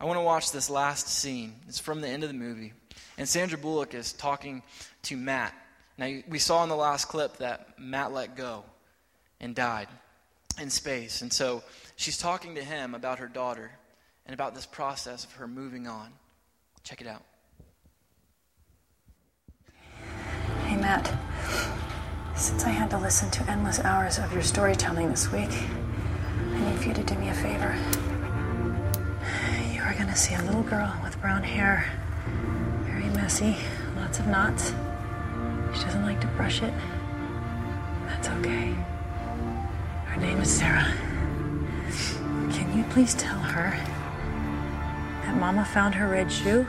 I 0.00 0.06
want 0.06 0.16
to 0.16 0.22
watch 0.22 0.50
this 0.50 0.70
last 0.70 1.08
scene. 1.08 1.54
It's 1.68 1.78
from 1.78 2.00
the 2.00 2.08
end 2.08 2.22
of 2.22 2.30
the 2.30 2.34
movie. 2.34 2.72
And 3.18 3.28
Sandra 3.28 3.58
Bullock 3.58 3.92
is 3.92 4.14
talking 4.14 4.62
to 5.02 5.16
Matt. 5.16 5.54
Now, 5.98 6.20
we 6.26 6.38
saw 6.38 6.62
in 6.62 6.70
the 6.70 6.76
last 6.76 7.06
clip 7.08 7.36
that 7.36 7.78
Matt 7.78 8.10
let 8.12 8.34
go 8.34 8.64
and 9.40 9.54
died 9.54 9.88
in 10.58 10.70
space. 10.70 11.20
And 11.20 11.30
so 11.30 11.62
she's 11.96 12.16
talking 12.16 12.54
to 12.54 12.62
him 12.62 12.94
about 12.94 13.18
her 13.18 13.28
daughter 13.28 13.70
and 14.24 14.32
about 14.32 14.54
this 14.54 14.64
process 14.64 15.24
of 15.24 15.32
her 15.32 15.46
moving 15.46 15.86
on. 15.86 16.10
Check 16.82 17.02
it 17.02 17.06
out. 17.06 17.22
Hey, 20.64 20.76
Matt. 20.76 21.12
Since 22.36 22.64
I 22.64 22.70
had 22.70 22.88
to 22.90 22.98
listen 22.98 23.30
to 23.32 23.50
endless 23.50 23.80
hours 23.80 24.18
of 24.18 24.32
your 24.32 24.42
storytelling 24.42 25.10
this 25.10 25.30
week, 25.30 25.50
I 25.50 26.70
need 26.70 26.78
for 26.78 26.88
you 26.88 26.94
to 26.94 27.02
do 27.02 27.14
me 27.16 27.28
a 27.28 27.34
favor. 27.34 28.09
To 30.10 30.16
see 30.16 30.34
a 30.34 30.42
little 30.42 30.64
girl 30.64 30.92
with 31.04 31.20
brown 31.20 31.44
hair, 31.44 31.86
very 32.80 33.08
messy, 33.10 33.56
lots 33.94 34.18
of 34.18 34.26
knots. 34.26 34.74
She 35.72 35.84
doesn't 35.84 36.02
like 36.02 36.20
to 36.20 36.26
brush 36.26 36.62
it. 36.62 36.74
That's 38.08 38.28
okay. 38.28 38.74
Her 40.06 40.20
name 40.20 40.40
is 40.40 40.50
Sarah. 40.50 40.92
Can 42.52 42.76
you 42.76 42.82
please 42.90 43.14
tell 43.14 43.38
her 43.38 43.70
that 45.22 45.36
Mama 45.38 45.64
found 45.64 45.94
her 45.94 46.08
red 46.08 46.32
shoe? 46.32 46.66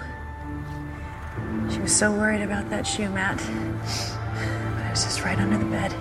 She 1.72 1.80
was 1.80 1.96
so 1.96 2.12
worried 2.12 2.44
about 2.44 2.70
that 2.70 2.86
shoe, 2.86 3.10
Matt. 3.10 3.38
But 3.38 4.86
it 4.86 4.92
was 4.92 5.04
just 5.04 5.24
right 5.24 5.40
under 5.40 5.58
the 5.58 5.66
bed. 5.66 5.96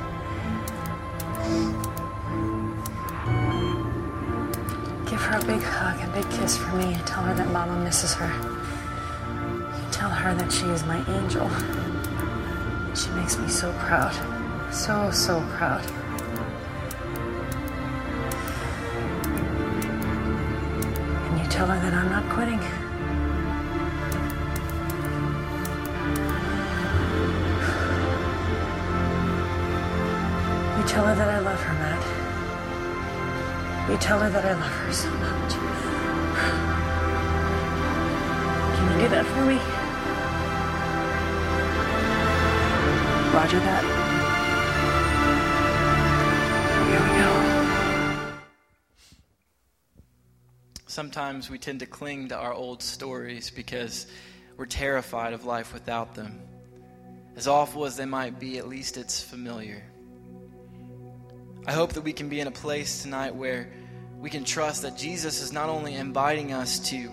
Her 5.30 5.38
a 5.38 5.44
big 5.44 5.62
hug 5.62 5.96
and 6.00 6.12
big 6.12 6.28
kiss 6.30 6.58
for 6.58 6.74
me 6.74 6.96
tell 7.06 7.22
her 7.22 7.34
that 7.34 7.48
Mama 7.52 7.76
misses 7.84 8.14
her. 8.14 8.28
Tell 9.92 10.10
her 10.10 10.34
that 10.34 10.50
she 10.50 10.66
is 10.66 10.84
my 10.86 10.98
angel. 11.06 11.48
She 12.96 13.10
makes 13.10 13.38
me 13.38 13.48
so 13.48 13.72
proud. 13.74 14.12
So, 14.74 15.10
so 15.12 15.40
proud. 15.50 15.84
And 21.26 21.40
you 21.40 21.46
tell 21.48 21.66
her 21.66 21.78
that 21.78 21.94
I'm 21.94 22.10
not 22.10 22.28
quitting. 22.30 22.58
You 30.76 30.88
tell 30.88 31.06
her 31.06 31.14
that 31.14 31.28
I 31.28 31.38
love 31.38 31.60
her, 31.60 31.74
Matt. 31.74 32.29
You 33.90 33.96
tell 33.96 34.20
her 34.20 34.30
that 34.30 34.44
I 34.44 34.52
love 34.52 34.70
her 34.70 34.92
so 34.92 35.10
much. 35.10 35.52
Can 38.76 38.92
you 38.92 38.98
do 39.02 39.08
that 39.08 39.26
for 39.26 39.44
me? 39.44 39.58
Roger 43.34 43.58
that. 43.58 43.84
Sometimes 50.86 51.50
we 51.50 51.58
tend 51.58 51.80
to 51.80 51.86
cling 51.86 52.28
to 52.28 52.36
our 52.36 52.52
old 52.52 52.84
stories 52.84 53.50
because 53.50 54.06
we're 54.56 54.66
terrified 54.66 55.32
of 55.32 55.44
life 55.44 55.72
without 55.72 56.14
them. 56.14 56.40
As 57.34 57.48
awful 57.48 57.86
as 57.86 57.96
they 57.96 58.06
might 58.06 58.38
be, 58.38 58.58
at 58.58 58.68
least 58.68 58.96
it's 58.96 59.20
familiar. 59.20 59.82
I 61.66 61.72
hope 61.72 61.92
that 61.94 62.02
we 62.02 62.12
can 62.12 62.28
be 62.28 62.40
in 62.40 62.46
a 62.46 62.52
place 62.52 63.02
tonight 63.02 63.34
where 63.34 63.70
we 64.20 64.28
can 64.28 64.44
trust 64.44 64.82
that 64.82 64.96
Jesus 64.96 65.40
is 65.40 65.52
not 65.52 65.70
only 65.70 65.94
inviting 65.94 66.52
us 66.52 66.78
to, 66.90 67.10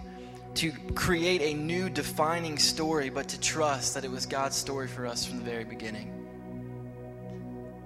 to 0.55 0.71
create 0.93 1.41
a 1.41 1.53
new 1.53 1.89
defining 1.89 2.57
story, 2.57 3.09
but 3.09 3.29
to 3.29 3.39
trust 3.39 3.93
that 3.93 4.03
it 4.03 4.11
was 4.11 4.25
God's 4.25 4.57
story 4.57 4.87
for 4.87 5.07
us 5.07 5.25
from 5.25 5.37
the 5.37 5.45
very 5.45 5.63
beginning. 5.63 6.13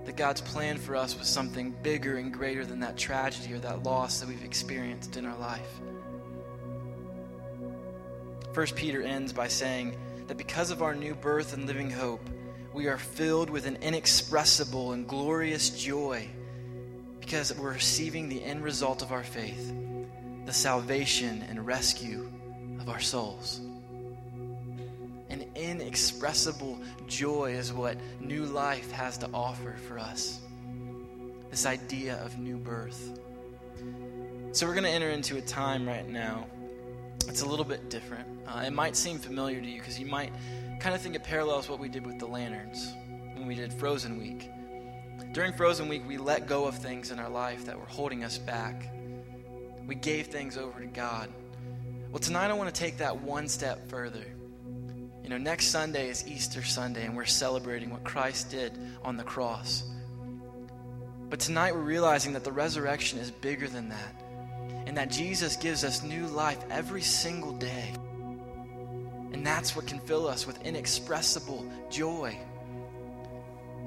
That 0.06 0.16
God's 0.16 0.42
plan 0.42 0.80
for 0.80 0.96
us 0.96 1.18
was 1.18 1.28
something 1.28 1.70
bigger 1.84 2.18
and 2.18 2.34
greater 2.34 2.66
than 2.66 2.80
that 2.80 2.98
tragedy 2.98 3.54
or 3.54 3.60
that 3.60 3.84
loss 3.84 4.20
that 4.20 4.28
we've 4.28 4.44
experienced 4.44 5.16
in 5.16 5.28
our 5.28 5.38
life. 5.38 5.70
First 8.54 8.76
Peter 8.76 9.04
ends 9.04 9.32
by 9.32 9.48
saying 9.48 9.96
that 10.28 10.38
because 10.38 10.72
of 10.72 10.82
our 10.82 10.96
new 10.96 11.14
birth 11.14 11.54
and 11.54 11.68
living 11.68 11.92
hope, 11.92 12.28
we 12.74 12.88
are 12.88 12.98
filled 12.98 13.52
with 13.52 13.68
an 13.68 13.78
inexpressible 13.84 14.94
and 14.94 15.08
glorious 15.08 15.70
joy 15.70 16.28
because 17.32 17.56
we're 17.56 17.72
receiving 17.72 18.28
the 18.28 18.44
end 18.44 18.62
result 18.62 19.02
of 19.02 19.14
our 19.14 19.24
faith, 19.24 19.74
the 20.46 20.52
salvation 20.52 21.42
and 21.48 21.66
rescue 21.66 22.30
of 22.78 22.90
our 22.90 23.00
souls. 23.00 23.62
An 25.30 25.46
inexpressible 25.56 26.78
joy 27.08 27.54
is 27.54 27.72
what 27.72 27.96
new 28.20 28.44
life 28.44 28.92
has 28.92 29.18
to 29.20 29.30
offer 29.34 29.78
for 29.88 29.98
us. 29.98 30.42
This 31.50 31.66
idea 31.66 32.22
of 32.22 32.38
new 32.38 32.58
birth. 32.58 33.18
So, 34.52 34.68
we're 34.68 34.74
going 34.74 34.84
to 34.84 34.90
enter 34.90 35.12
into 35.12 35.38
a 35.38 35.42
time 35.42 35.88
right 35.88 36.10
now. 36.10 36.48
It's 37.30 37.44
a 37.44 37.46
little 37.46 37.64
bit 37.64 37.90
different. 37.90 38.28
Uh, 38.46 38.64
it 38.68 38.74
might 38.74 38.98
seem 38.98 39.20
familiar 39.20 39.62
to 39.62 39.68
you 39.68 39.80
because 39.80 39.98
you 39.98 40.06
might 40.06 40.34
kind 40.82 40.94
of 40.94 41.00
think 41.00 41.16
it 41.16 41.24
parallels 41.24 41.70
what 41.70 41.80
we 41.80 41.88
did 41.88 42.06
with 42.06 42.20
the 42.20 42.28
lanterns 42.28 42.94
when 43.36 43.48
we 43.48 43.56
did 43.56 43.72
Frozen 43.72 44.20
Week. 44.20 44.50
During 45.32 45.54
Frozen 45.54 45.88
Week, 45.88 46.04
we 46.08 46.18
let 46.18 46.48
go 46.48 46.66
of 46.66 46.76
things 46.76 47.12
in 47.12 47.20
our 47.20 47.30
life 47.30 47.66
that 47.66 47.80
were 47.80 47.86
holding 47.86 48.24
us 48.24 48.38
back. 48.38 48.92
We 49.88 49.96
gave 49.96 50.28
things 50.28 50.58
over 50.58 50.80
to 50.82 50.88
God. 50.88 51.30
Well, 52.12 52.20
tonight 52.20 52.50
I 52.50 52.54
want 52.54 52.74
to 52.74 52.78
take 52.78 52.98
that 52.98 53.22
one 53.22 53.48
step 53.48 53.90
further. 53.90 54.26
You 55.24 55.30
know, 55.30 55.38
next 55.38 55.68
Sunday 55.68 56.10
is 56.10 56.28
Easter 56.28 56.62
Sunday, 56.64 57.06
and 57.06 57.16
we're 57.16 57.26
celebrating 57.26 57.92
what 57.92 58.04
Christ 58.04 58.52
did 58.52 58.78
on 59.04 59.16
the 59.16 59.24
cross. 59.24 59.84
But 61.30 61.40
tonight 61.40 61.74
we're 61.74 61.82
realizing 61.82 62.34
that 62.34 62.44
the 62.44 62.52
resurrection 62.52 63.18
is 63.20 63.32
bigger 63.32 63.70
than 63.70 63.88
that, 63.88 64.24
and 64.86 64.98
that 64.98 65.10
Jesus 65.10 65.56
gives 65.56 65.86
us 65.86 66.04
new 66.04 66.28
life 66.28 66.60
every 66.70 67.02
single 67.02 67.54
day. 67.54 67.94
And 69.32 69.48
that's 69.48 69.74
what 69.76 69.88
can 69.88 70.00
fill 70.02 70.28
us 70.28 70.46
with 70.46 70.62
inexpressible 70.66 71.66
joy. 71.90 72.38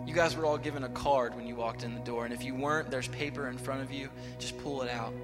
You 0.07 0.15
guys 0.15 0.37
were 0.37 0.45
all 0.45 0.59
given 0.59 0.85
a 0.85 0.89
card 0.91 1.35
when 1.35 1.47
you 1.47 1.57
walked 1.57 1.83
in 1.83 1.95
the 1.95 2.01
door, 2.01 2.25
and 2.25 2.35
if 2.35 2.45
you 2.45 2.55
weren't, 2.55 2.91
there's 2.91 3.09
paper 3.09 3.49
in 3.49 3.57
front 3.57 3.83
of 3.83 3.91
you. 3.91 4.09
Just 4.39 4.59
pull 4.59 4.83
it 4.83 4.91
out. 4.91 5.15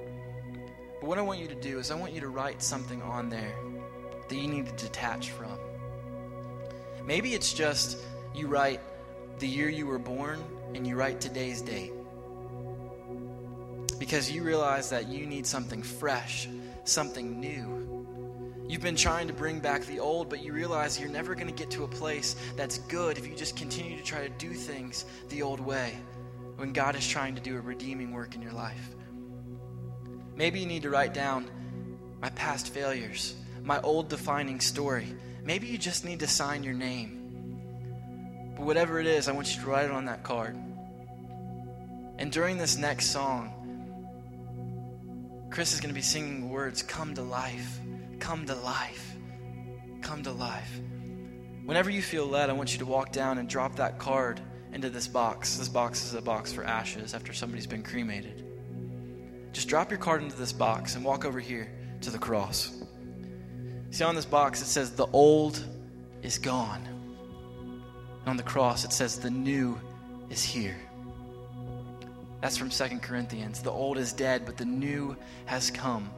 But 1.00 1.06
what 1.06 1.18
I 1.18 1.22
want 1.22 1.38
you 1.38 1.48
to 1.48 1.54
do 1.54 1.78
is, 1.78 1.90
I 1.90 1.94
want 1.94 2.12
you 2.12 2.20
to 2.20 2.28
write 2.28 2.62
something 2.62 3.02
on 3.02 3.28
there 3.28 3.54
that 4.28 4.36
you 4.36 4.48
need 4.48 4.66
to 4.66 4.84
detach 4.84 5.30
from. 5.30 5.58
Maybe 7.04 7.34
it's 7.34 7.52
just 7.52 7.98
you 8.34 8.46
write 8.46 8.80
the 9.38 9.48
year 9.48 9.68
you 9.68 9.86
were 9.86 9.98
born 9.98 10.42
and 10.74 10.86
you 10.86 10.96
write 10.96 11.20
today's 11.20 11.60
date. 11.62 11.92
Because 13.98 14.30
you 14.30 14.42
realize 14.42 14.90
that 14.90 15.08
you 15.08 15.26
need 15.26 15.46
something 15.46 15.82
fresh, 15.82 16.48
something 16.84 17.40
new. 17.40 17.79
You've 18.70 18.80
been 18.80 18.94
trying 18.94 19.26
to 19.26 19.32
bring 19.32 19.58
back 19.58 19.82
the 19.82 19.98
old, 19.98 20.28
but 20.28 20.44
you 20.44 20.52
realize 20.52 21.00
you're 21.00 21.10
never 21.10 21.34
going 21.34 21.48
to 21.48 21.52
get 21.52 21.72
to 21.72 21.82
a 21.82 21.88
place 21.88 22.36
that's 22.54 22.78
good 22.78 23.18
if 23.18 23.26
you 23.26 23.34
just 23.34 23.56
continue 23.56 23.96
to 23.96 24.02
try 24.04 24.22
to 24.22 24.28
do 24.28 24.52
things 24.52 25.06
the 25.28 25.42
old 25.42 25.58
way 25.58 25.98
when 26.54 26.72
God 26.72 26.94
is 26.94 27.04
trying 27.04 27.34
to 27.34 27.40
do 27.40 27.56
a 27.56 27.60
redeeming 27.60 28.12
work 28.12 28.36
in 28.36 28.42
your 28.42 28.52
life. 28.52 28.94
Maybe 30.36 30.60
you 30.60 30.66
need 30.66 30.82
to 30.82 30.90
write 30.90 31.12
down 31.12 31.50
my 32.22 32.28
past 32.30 32.72
failures, 32.72 33.34
my 33.64 33.80
old 33.80 34.08
defining 34.08 34.60
story. 34.60 35.16
Maybe 35.42 35.66
you 35.66 35.76
just 35.76 36.04
need 36.04 36.20
to 36.20 36.28
sign 36.28 36.62
your 36.62 36.74
name. 36.74 38.54
But 38.56 38.66
whatever 38.66 39.00
it 39.00 39.06
is, 39.08 39.26
I 39.26 39.32
want 39.32 39.52
you 39.52 39.60
to 39.62 39.68
write 39.68 39.86
it 39.86 39.90
on 39.90 40.04
that 40.04 40.22
card. 40.22 40.54
And 42.18 42.30
during 42.30 42.56
this 42.56 42.76
next 42.76 43.06
song, 43.06 43.52
Chris 45.50 45.72
is 45.72 45.80
going 45.80 45.90
to 45.90 45.94
be 45.94 46.02
singing 46.02 46.50
words, 46.50 46.84
Come 46.84 47.14
to 47.14 47.22
life, 47.22 47.79
come 48.20 48.46
to 48.46 48.54
life, 48.54 49.16
come 50.02 50.22
to 50.22 50.30
life. 50.30 50.80
Whenever 51.64 51.90
you 51.90 52.02
feel 52.02 52.26
led, 52.26 52.50
I 52.50 52.52
want 52.52 52.72
you 52.72 52.78
to 52.78 52.86
walk 52.86 53.12
down 53.12 53.38
and 53.38 53.48
drop 53.48 53.76
that 53.76 53.98
card 53.98 54.40
into 54.72 54.90
this 54.90 55.08
box. 55.08 55.56
This 55.56 55.68
box 55.68 56.04
is 56.04 56.14
a 56.14 56.22
box 56.22 56.52
for 56.52 56.62
ashes 56.64 57.14
after 57.14 57.32
somebody's 57.32 57.66
been 57.66 57.82
cremated. 57.82 58.44
Just 59.52 59.68
drop 59.68 59.90
your 59.90 59.98
card 59.98 60.22
into 60.22 60.36
this 60.36 60.52
box 60.52 60.94
and 60.94 61.04
walk 61.04 61.24
over 61.24 61.40
here 61.40 61.72
to 62.02 62.10
the 62.10 62.18
cross. 62.18 62.82
See, 63.90 64.04
on 64.04 64.14
this 64.14 64.24
box 64.24 64.62
it 64.62 64.66
says, 64.66 64.92
The 64.92 65.06
old 65.06 65.64
is 66.22 66.38
gone. 66.38 66.86
And 68.20 68.28
on 68.28 68.36
the 68.36 68.42
cross 68.42 68.84
it 68.84 68.92
says, 68.92 69.18
The 69.18 69.30
new 69.30 69.80
is 70.28 70.42
here. 70.42 70.76
That's 72.40 72.56
from 72.56 72.70
Second 72.70 73.02
Corinthians. 73.02 73.60
The 73.60 73.70
old 73.70 73.98
is 73.98 74.12
dead, 74.12 74.46
but 74.46 74.56
the 74.56 74.64
new 74.64 75.16
has 75.46 75.70
come. 75.70 76.10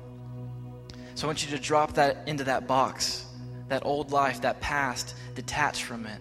So 1.15 1.27
I 1.27 1.29
want 1.29 1.45
you 1.45 1.57
to 1.57 1.63
drop 1.63 1.95
that 1.95 2.27
into 2.27 2.45
that 2.45 2.67
box, 2.67 3.27
that 3.69 3.85
old 3.85 4.11
life, 4.11 4.41
that 4.43 4.61
past, 4.61 5.15
detach 5.35 5.85
from 5.85 6.07
it, 6.07 6.19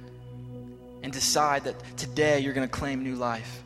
and 1.04 1.12
decide 1.12 1.64
that 1.64 1.76
today 1.98 2.40
you're 2.40 2.54
going 2.54 2.68
to 2.68 2.72
claim 2.72 3.04
new 3.04 3.16
life 3.16 3.64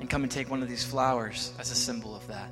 and 0.00 0.08
come 0.10 0.22
and 0.22 0.32
take 0.32 0.50
one 0.50 0.62
of 0.62 0.68
these 0.68 0.84
flowers 0.84 1.52
as 1.58 1.70
a 1.70 1.74
symbol 1.74 2.14
of 2.14 2.26
that. 2.28 2.50